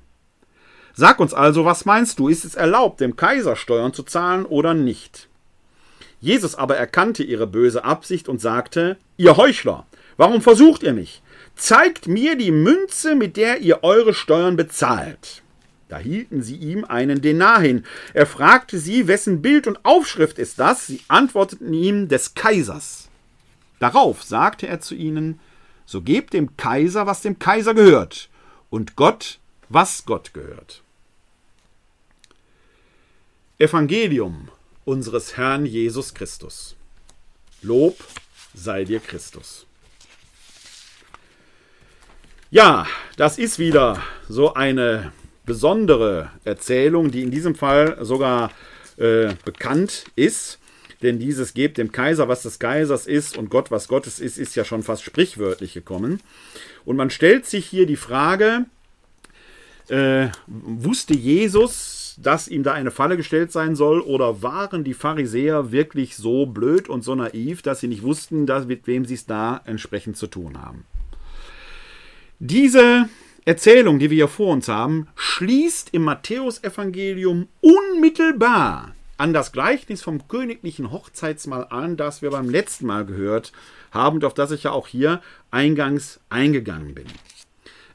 [0.94, 4.74] Sag uns also, was meinst du, ist es erlaubt, dem Kaiser Steuern zu zahlen oder
[4.74, 5.28] nicht?
[6.20, 9.86] Jesus aber erkannte ihre böse Absicht und sagte, Ihr Heuchler,
[10.16, 11.22] warum versucht ihr mich?
[11.56, 15.42] Zeigt mir die Münze, mit der ihr eure Steuern bezahlt.
[15.88, 17.84] Da hielten sie ihm einen Denar hin.
[18.12, 20.86] Er fragte sie, wessen Bild und Aufschrift ist das?
[20.86, 23.08] Sie antworteten ihm des Kaisers.
[23.78, 25.40] Darauf sagte er zu ihnen,
[25.86, 28.28] so gebt dem Kaiser, was dem Kaiser gehört,
[28.68, 29.38] und Gott,
[29.68, 30.82] was Gott gehört.
[33.58, 34.50] Evangelium
[34.84, 36.76] unseres Herrn Jesus Christus.
[37.62, 37.96] Lob
[38.54, 39.66] sei dir Christus.
[42.50, 42.86] Ja,
[43.16, 45.12] das ist wieder so eine
[45.44, 48.52] besondere Erzählung, die in diesem Fall sogar
[48.98, 50.60] äh, bekannt ist.
[51.02, 54.54] Denn dieses gebt dem Kaiser, was des Kaisers ist, und Gott, was Gottes ist, ist
[54.54, 56.20] ja schon fast sprichwörtlich gekommen.
[56.84, 58.64] Und man stellt sich hier die Frage,
[59.88, 65.72] äh, wusste Jesus, dass ihm da eine Falle gestellt sein soll, oder waren die Pharisäer
[65.72, 69.26] wirklich so blöd und so naiv, dass sie nicht wussten, dass, mit wem sie es
[69.26, 70.84] da entsprechend zu tun haben?
[72.38, 73.08] Diese
[73.46, 80.28] Erzählung, die wir hier vor uns haben, schließt im Matthäusevangelium unmittelbar an das Gleichnis vom
[80.28, 83.52] königlichen Hochzeitsmahl an, das wir beim letzten Mal gehört
[83.90, 87.06] haben und auf das ich ja auch hier eingangs eingegangen bin.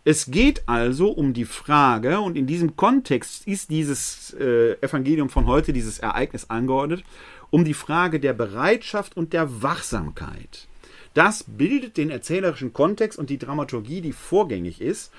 [0.05, 5.45] Es geht also um die Frage, und in diesem Kontext ist dieses äh, Evangelium von
[5.45, 7.03] heute, dieses Ereignis angeordnet,
[7.51, 10.67] um die Frage der Bereitschaft und der Wachsamkeit.
[11.13, 15.11] Das bildet den erzählerischen Kontext und die Dramaturgie, die vorgängig ist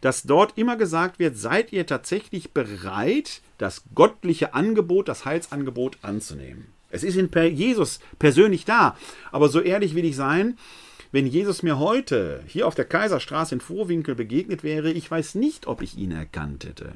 [0.00, 6.66] dass dort immer gesagt wird, seid ihr tatsächlich bereit, das göttliche Angebot, das Heilsangebot anzunehmen.
[6.90, 8.96] Es ist in Jesus persönlich da,
[9.30, 10.56] aber so ehrlich will ich sein,
[11.10, 15.66] wenn Jesus mir heute hier auf der Kaiserstraße in Vorwinkel begegnet wäre, ich weiß nicht,
[15.66, 16.92] ob ich ihn erkannt hätte.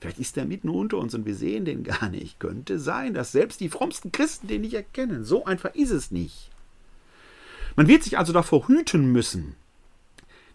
[0.00, 2.38] Vielleicht ist er mitten unter uns und wir sehen den gar nicht.
[2.38, 5.24] Könnte sein, dass selbst die frommsten Christen den nicht erkennen.
[5.24, 6.50] So einfach ist es nicht.
[7.78, 9.54] Man wird sich also davor hüten müssen,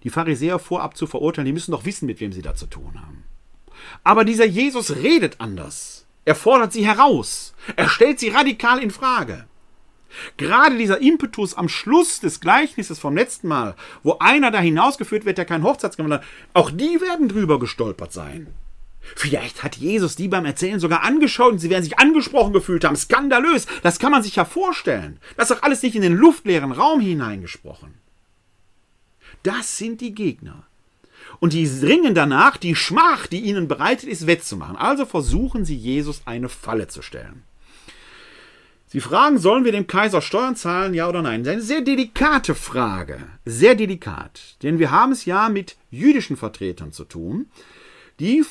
[0.03, 3.01] die Pharisäer vorab zu verurteilen, die müssen doch wissen, mit wem sie da zu tun
[3.01, 3.23] haben.
[4.03, 6.05] Aber dieser Jesus redet anders.
[6.25, 7.53] Er fordert sie heraus.
[7.77, 9.47] Er stellt sie radikal in Frage.
[10.35, 15.37] Gerade dieser Impetus am Schluss des Gleichnisses vom letzten Mal, wo einer da hinausgeführt wird,
[15.37, 18.47] der kein Hochzeitsgewand hat, auch die werden drüber gestolpert sein.
[19.15, 22.95] Vielleicht hat Jesus die beim Erzählen sogar angeschaut und sie werden sich angesprochen gefühlt haben.
[22.95, 23.67] Skandalös.
[23.81, 25.19] Das kann man sich ja vorstellen.
[25.35, 27.93] Das ist doch alles nicht in den luftleeren Raum hineingesprochen.
[29.43, 30.63] Das sind die Gegner.
[31.39, 34.77] Und die ringen danach, die Schmach, die ihnen bereitet ist, wettzumachen.
[34.77, 37.43] Also versuchen sie, Jesus eine Falle zu stellen.
[38.87, 41.43] Sie fragen, sollen wir dem Kaiser Steuern zahlen, ja oder nein?
[41.43, 43.17] Das ist eine sehr delikate Frage.
[43.43, 44.55] Sehr delikat.
[44.61, 47.47] Denn wir haben es ja mit jüdischen Vertretern zu tun,
[48.19, 48.45] die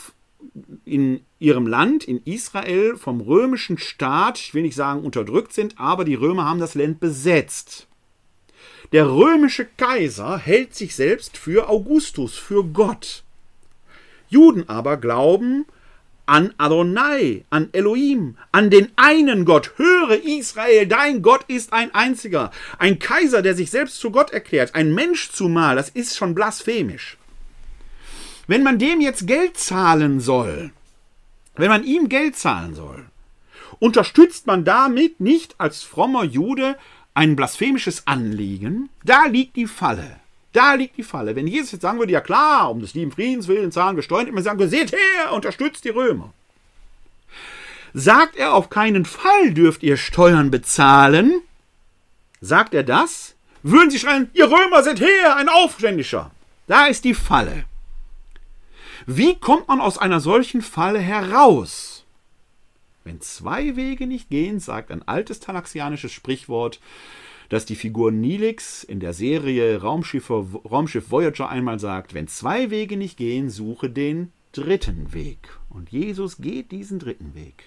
[0.84, 6.04] in ihrem Land, in Israel, vom römischen Staat, ich will nicht sagen unterdrückt sind, aber
[6.04, 7.86] die Römer haben das Land besetzt.
[8.92, 13.24] Der römische Kaiser hält sich selbst für Augustus, für Gott.
[14.28, 15.64] Juden aber glauben
[16.26, 19.72] an Adonai, an Elohim, an den einen Gott.
[19.76, 22.50] Höre Israel, dein Gott ist ein einziger.
[22.78, 27.16] Ein Kaiser, der sich selbst zu Gott erklärt, ein Mensch zumal, das ist schon blasphemisch.
[28.52, 30.72] Wenn man dem jetzt Geld zahlen soll,
[31.56, 33.06] wenn man ihm Geld zahlen soll,
[33.78, 36.76] unterstützt man damit nicht als frommer Jude
[37.14, 40.20] ein blasphemisches Anliegen, da liegt die Falle.
[40.52, 41.34] Da liegt die Falle.
[41.34, 44.26] Wenn Jesus jetzt sagen würde, ja klar, um des lieben Friedens willen zahlen wir Steuern,
[44.26, 46.34] immer sagen wir, seht her, unterstützt die Römer.
[47.94, 51.40] Sagt er, auf keinen Fall dürft ihr Steuern bezahlen,
[52.42, 56.30] sagt er das, würden sie schreien, ihr Römer, seht her, ein Aufständischer.
[56.66, 57.64] Da ist die Falle.
[59.06, 62.04] Wie kommt man aus einer solchen Falle heraus?
[63.04, 66.80] Wenn zwei Wege nicht gehen, sagt ein altes talaxianisches Sprichwort,
[67.48, 72.96] das die Figur Nilix in der Serie Raumschiff, Raumschiff Voyager einmal sagt, wenn zwei Wege
[72.96, 75.58] nicht gehen, suche den dritten Weg.
[75.68, 77.64] Und Jesus geht diesen dritten Weg.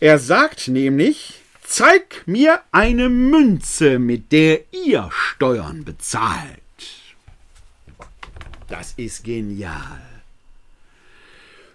[0.00, 6.60] Er sagt nämlich, zeig mir eine Münze, mit der ihr Steuern bezahlt.
[8.70, 10.00] Das ist genial.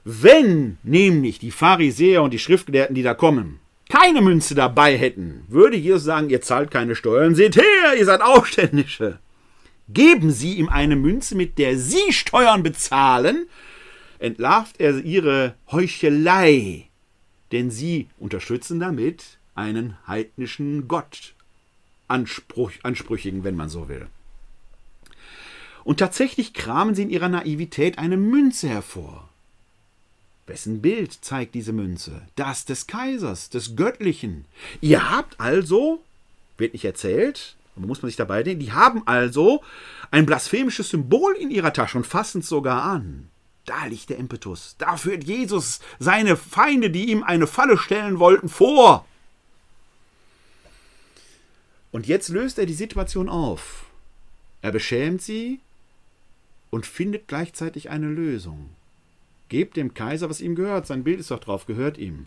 [0.06, 5.78] Wenn nämlich die Pharisäer und die Schriftgelehrten, die da kommen, keine Münze dabei hätten, würde
[5.78, 9.20] Jesus sagen, ihr zahlt keine Steuern, seht her, ihr seid Aufständische.
[9.90, 13.48] Geben Sie ihm eine Münze, mit der Sie Steuern bezahlen,
[14.20, 16.88] entlarvt er ihre Heuchelei,
[17.52, 21.34] denn sie unterstützen damit einen heidnischen Gott,
[22.08, 24.08] Anspruch, ansprüchigen, wenn man so will.
[25.86, 29.30] Und tatsächlich kramen sie in ihrer Naivität eine Münze hervor.
[30.48, 32.24] Wessen Bild zeigt diese Münze?
[32.36, 34.46] Das des Kaisers, des Göttlichen.
[34.82, 36.04] Ihr habt also,
[36.58, 39.64] wird nicht erzählt, aber muss man sich dabei denken, die haben also
[40.10, 43.30] ein blasphemisches Symbol in ihrer Tasche und fassen es sogar an.
[43.66, 44.76] Da liegt der Impetus.
[44.80, 49.06] Da führt Jesus seine Feinde, die ihm eine Falle stellen wollten, vor.
[51.92, 53.86] Und jetzt löst er die Situation auf.
[54.64, 55.60] Er beschämt sie
[56.76, 58.70] und findet gleichzeitig eine Lösung.
[59.48, 60.86] Gebt dem Kaiser, was ihm gehört.
[60.86, 62.26] Sein Bild ist doch drauf, gehört ihm.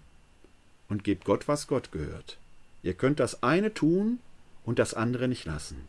[0.88, 2.38] Und gebt Gott, was Gott gehört.
[2.82, 4.20] Ihr könnt das eine tun
[4.64, 5.86] und das andere nicht lassen.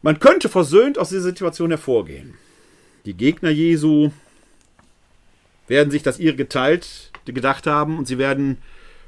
[0.00, 2.32] Man könnte versöhnt aus dieser Situation hervorgehen.
[3.04, 4.10] Die Gegner Jesu
[5.66, 8.56] werden sich das ihre geteilt gedacht haben und sie werden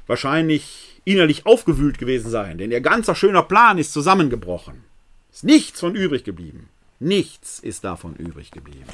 [0.05, 4.90] wahrscheinlich innerlich aufgewühlt gewesen sein, denn ihr ganzer schöner Plan ist zusammengebrochen.
[5.31, 6.69] Ist nichts von übrig geblieben.
[6.99, 8.85] Nichts ist davon übrig geblieben.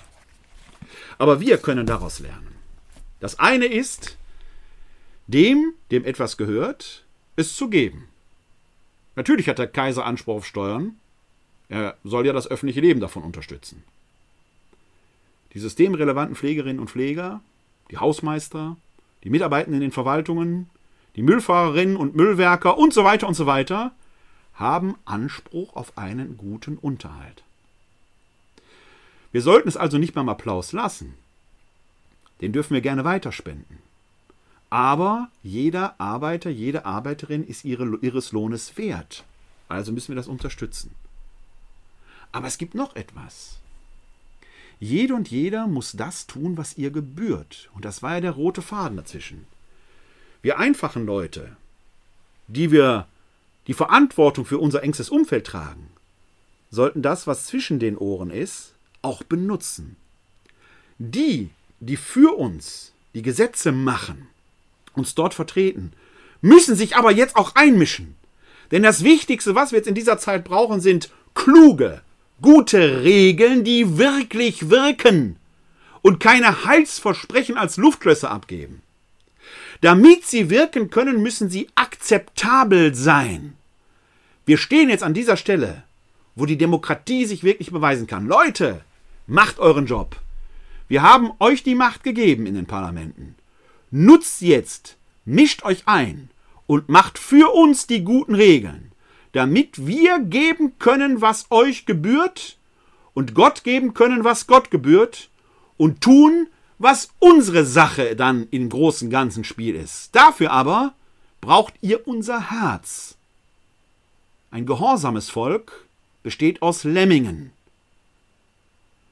[1.18, 2.56] Aber wir können daraus lernen.
[3.20, 4.18] Das eine ist,
[5.28, 7.04] dem, dem etwas gehört,
[7.36, 8.08] es zu geben.
[9.16, 10.96] Natürlich hat der Kaiser Anspruch auf Steuern.
[11.70, 13.84] Er soll ja das öffentliche Leben davon unterstützen.
[15.54, 17.42] Die systemrelevanten Pflegerinnen und Pfleger,
[17.90, 18.78] die Hausmeister,
[19.24, 20.70] die Mitarbeitenden in den Verwaltungen,
[21.16, 23.92] die Müllfahrerinnen und Müllwerker und so weiter und so weiter
[24.58, 27.44] haben Anspruch auf einen guten Unterhalt.
[29.32, 31.14] Wir sollten es also nicht beim Applaus lassen.
[32.42, 33.78] Den dürfen wir gerne weiterspenden.
[34.70, 39.24] Aber jeder Arbeiter, jede Arbeiterin ist ihre, ihres Lohnes wert.
[39.70, 40.92] Also müssen wir das unterstützen.
[42.32, 43.60] Aber es gibt noch etwas.
[44.80, 47.70] Jede und jeder muss das tun, was ihr gebührt.
[47.74, 49.48] Und das war ja der rote Faden dazwischen.
[50.42, 51.56] Wir einfachen Leute,
[52.48, 53.08] die wir
[53.68, 55.90] die Verantwortung für unser engstes Umfeld tragen,
[56.72, 59.96] sollten das, was zwischen den Ohren ist, auch benutzen.
[60.98, 61.50] Die,
[61.80, 64.28] die für uns die Gesetze machen,
[64.94, 65.94] uns dort vertreten,
[66.42, 68.16] müssen sich aber jetzt auch einmischen.
[68.72, 72.02] Denn das Wichtigste, was wir jetzt in dieser Zeit brauchen, sind kluge,
[72.42, 75.38] gute Regeln, die wirklich wirken
[76.02, 78.82] und keine Heilsversprechen als Luftschlösser abgeben.
[79.82, 83.57] Damit sie wirken können, müssen sie akzeptabel sein.
[84.48, 85.84] Wir stehen jetzt an dieser Stelle,
[86.36, 88.26] wo die Demokratie sich wirklich beweisen kann.
[88.26, 88.82] Leute,
[89.28, 90.16] macht euren Job.
[90.88, 93.36] Wir haben euch die Macht gegeben in den Parlamenten.
[93.92, 96.32] Nutzt jetzt, mischt euch ein
[96.66, 98.88] und macht für uns die guten Regeln
[99.38, 102.58] damit wir geben können, was euch gebührt,
[103.14, 105.30] und Gott geben können, was Gott gebührt,
[105.78, 106.48] und tun,
[106.80, 110.16] was unsere Sache dann im großen ganzen Spiel ist.
[110.16, 110.94] Dafür aber
[111.42, 113.17] braucht ihr unser Herz.
[114.50, 115.86] Ein gehorsames Volk
[116.24, 117.52] besteht aus Lemmingen.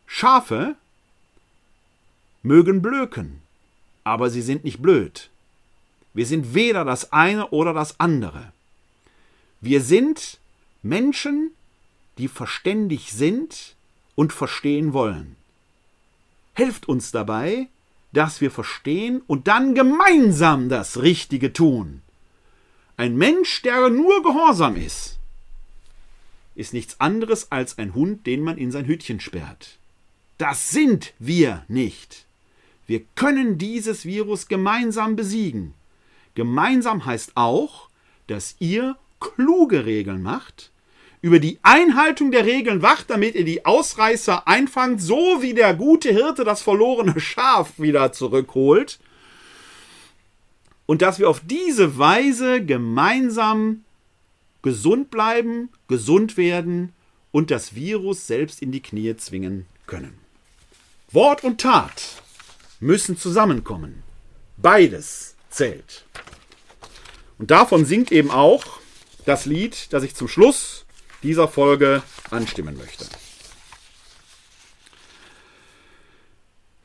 [0.06, 0.76] Schafe
[2.42, 3.42] mögen blöken,
[4.04, 5.30] aber sie sind nicht blöd.
[6.14, 8.54] Wir sind weder das eine oder das andere.
[9.60, 10.40] Wir sind
[10.84, 11.52] Menschen,
[12.18, 13.76] die verständig sind
[14.16, 15.36] und verstehen wollen.
[16.54, 17.68] Helft uns dabei,
[18.14, 22.02] dass wir verstehen und dann gemeinsam das Richtige tun.
[22.96, 25.15] Ein Mensch, der nur gehorsam ist,
[26.56, 29.78] ist nichts anderes als ein Hund, den man in sein Hütchen sperrt.
[30.38, 32.26] Das sind wir nicht.
[32.88, 35.74] Wir können dieses Virus gemeinsam besiegen.
[36.36, 37.90] Gemeinsam heißt auch,
[38.28, 40.72] dass ihr kluge Regeln macht,
[41.22, 46.10] über die Einhaltung der Regeln wacht, damit ihr die Ausreißer einfangt, so wie der gute
[46.10, 49.00] Hirte das verlorene Schaf wieder zurückholt.
[50.86, 53.85] Und dass wir auf diese Weise gemeinsam
[54.66, 56.92] gesund bleiben, gesund werden
[57.30, 60.18] und das Virus selbst in die Knie zwingen können.
[61.12, 62.24] Wort und Tat
[62.80, 64.02] müssen zusammenkommen.
[64.58, 66.06] Beides zählt.
[67.38, 68.64] Und davon singt eben auch
[69.26, 70.88] das Lied, das ich zum Schluss
[71.22, 72.02] dieser Folge
[72.32, 73.06] anstimmen möchte.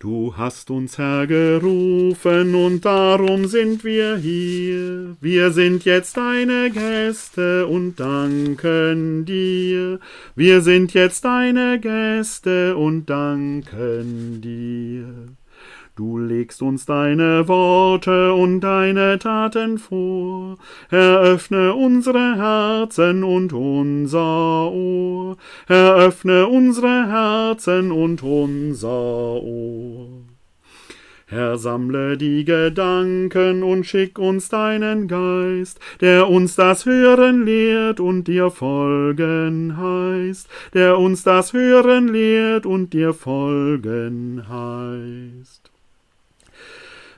[0.00, 5.14] Du hast uns hergerufen und darum sind wir hier.
[5.20, 10.00] Wir sind jetzt deine Gäste und danken dir.
[10.34, 15.36] Wir sind jetzt deine Gäste und danken dir.
[16.00, 20.56] Du legst uns deine Worte und deine Taten vor.
[20.88, 25.36] Eröffne unsere Herzen und unser Ohr.
[25.68, 28.88] Eröffne unsere Herzen und unser
[29.42, 30.08] Ohr.
[31.26, 38.24] Herr, sammle die Gedanken und schick uns deinen Geist, der uns das Hören lehrt und
[38.26, 45.59] dir folgen heißt, der uns das Hören lehrt und dir folgen heißt.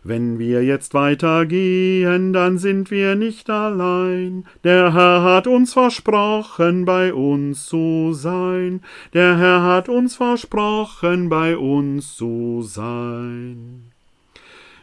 [0.05, 4.45] Wenn wir jetzt weitergehen, dann sind wir nicht allein.
[4.65, 8.81] Der Herr hat uns versprochen, bei uns zu sein.
[9.15, 13.93] Der Herr hat uns versprochen, bei uns zu sein.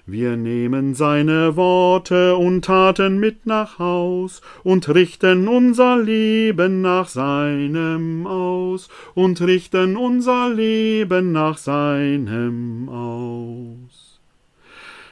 [0.06, 8.26] Wir nehmen seine Worte und Taten mit nach Haus und richten unser Leben nach seinem
[8.26, 13.89] aus und richten unser Leben nach seinem aus.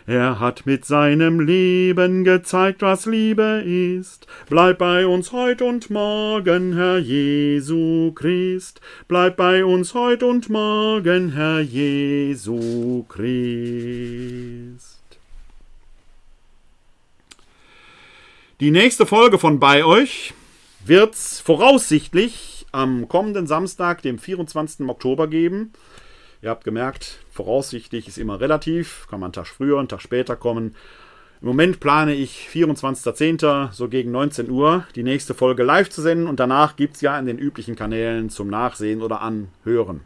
[0.09, 4.25] Er hat mit seinem Leben gezeigt, was Liebe ist.
[4.49, 8.79] Bleib bei uns heut und morgen, Herr Jesu Christ.
[9.09, 15.01] Bleib bei uns heut und morgen, Herr Jesu Christ.
[18.61, 20.33] Die nächste Folge von Bei euch
[20.85, 24.87] wird's voraussichtlich am kommenden Samstag, dem 24.
[24.87, 25.73] Oktober geben.
[26.47, 30.37] Ihr habt gemerkt, voraussichtlich ist immer relativ, kann man einen Tag früher, einen Tag später
[30.37, 30.77] kommen.
[31.41, 33.73] Im Moment plane ich 24.10.
[33.73, 37.19] so gegen 19 Uhr die nächste Folge live zu senden und danach gibt es ja
[37.19, 40.05] in den üblichen Kanälen zum Nachsehen oder Anhören.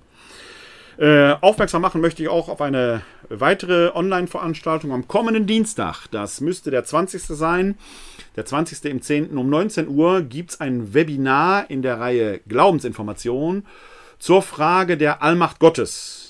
[0.97, 6.07] Äh, aufmerksam machen möchte ich auch auf eine weitere Online-Veranstaltung am kommenden Dienstag.
[6.09, 7.21] Das müsste der 20.
[7.21, 7.77] sein.
[8.35, 8.85] Der 20.
[8.85, 9.37] im 10.
[9.37, 13.67] um 19 Uhr gibt es ein Webinar in der Reihe Glaubensinformation
[14.17, 16.20] zur Frage der Allmacht Gottes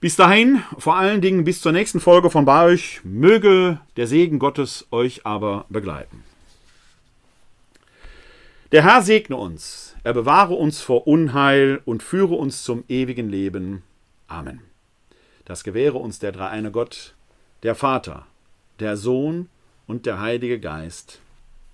[0.00, 4.38] Bis dahin, vor allen Dingen bis zur nächsten Folge von bei euch, möge der Segen
[4.38, 6.24] Gottes euch aber begleiten.
[8.72, 13.82] Der Herr segne uns, er bewahre uns vor Unheil und führe uns zum ewigen Leben.
[14.28, 14.62] Amen.
[15.44, 17.14] Das gewähre uns der dreieine Gott,
[17.62, 18.24] der Vater,
[18.80, 19.50] der Sohn
[19.86, 21.20] und der Heilige Geist.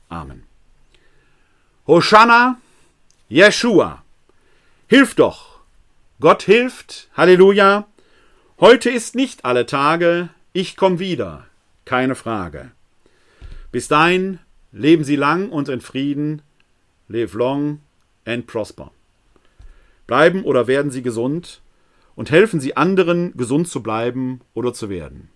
[0.09, 0.45] Amen.
[1.87, 2.61] Hosanna,
[3.29, 4.03] Jeshua,
[4.89, 5.61] hilf doch!
[6.21, 7.87] Gott hilft, Halleluja!
[8.61, 11.47] Heute ist nicht alle Tage, ich komm wieder,
[11.85, 12.71] keine Frage.
[13.73, 14.39] Bis dahin
[14.71, 16.43] leben Sie lang und in Frieden,
[17.09, 17.81] live long
[18.25, 18.93] and prosper.
[20.07, 21.61] Bleiben oder werden Sie gesund
[22.15, 25.31] und helfen Sie anderen, gesund zu bleiben oder zu werden.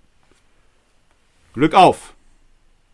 [1.54, 2.15] Glück auf!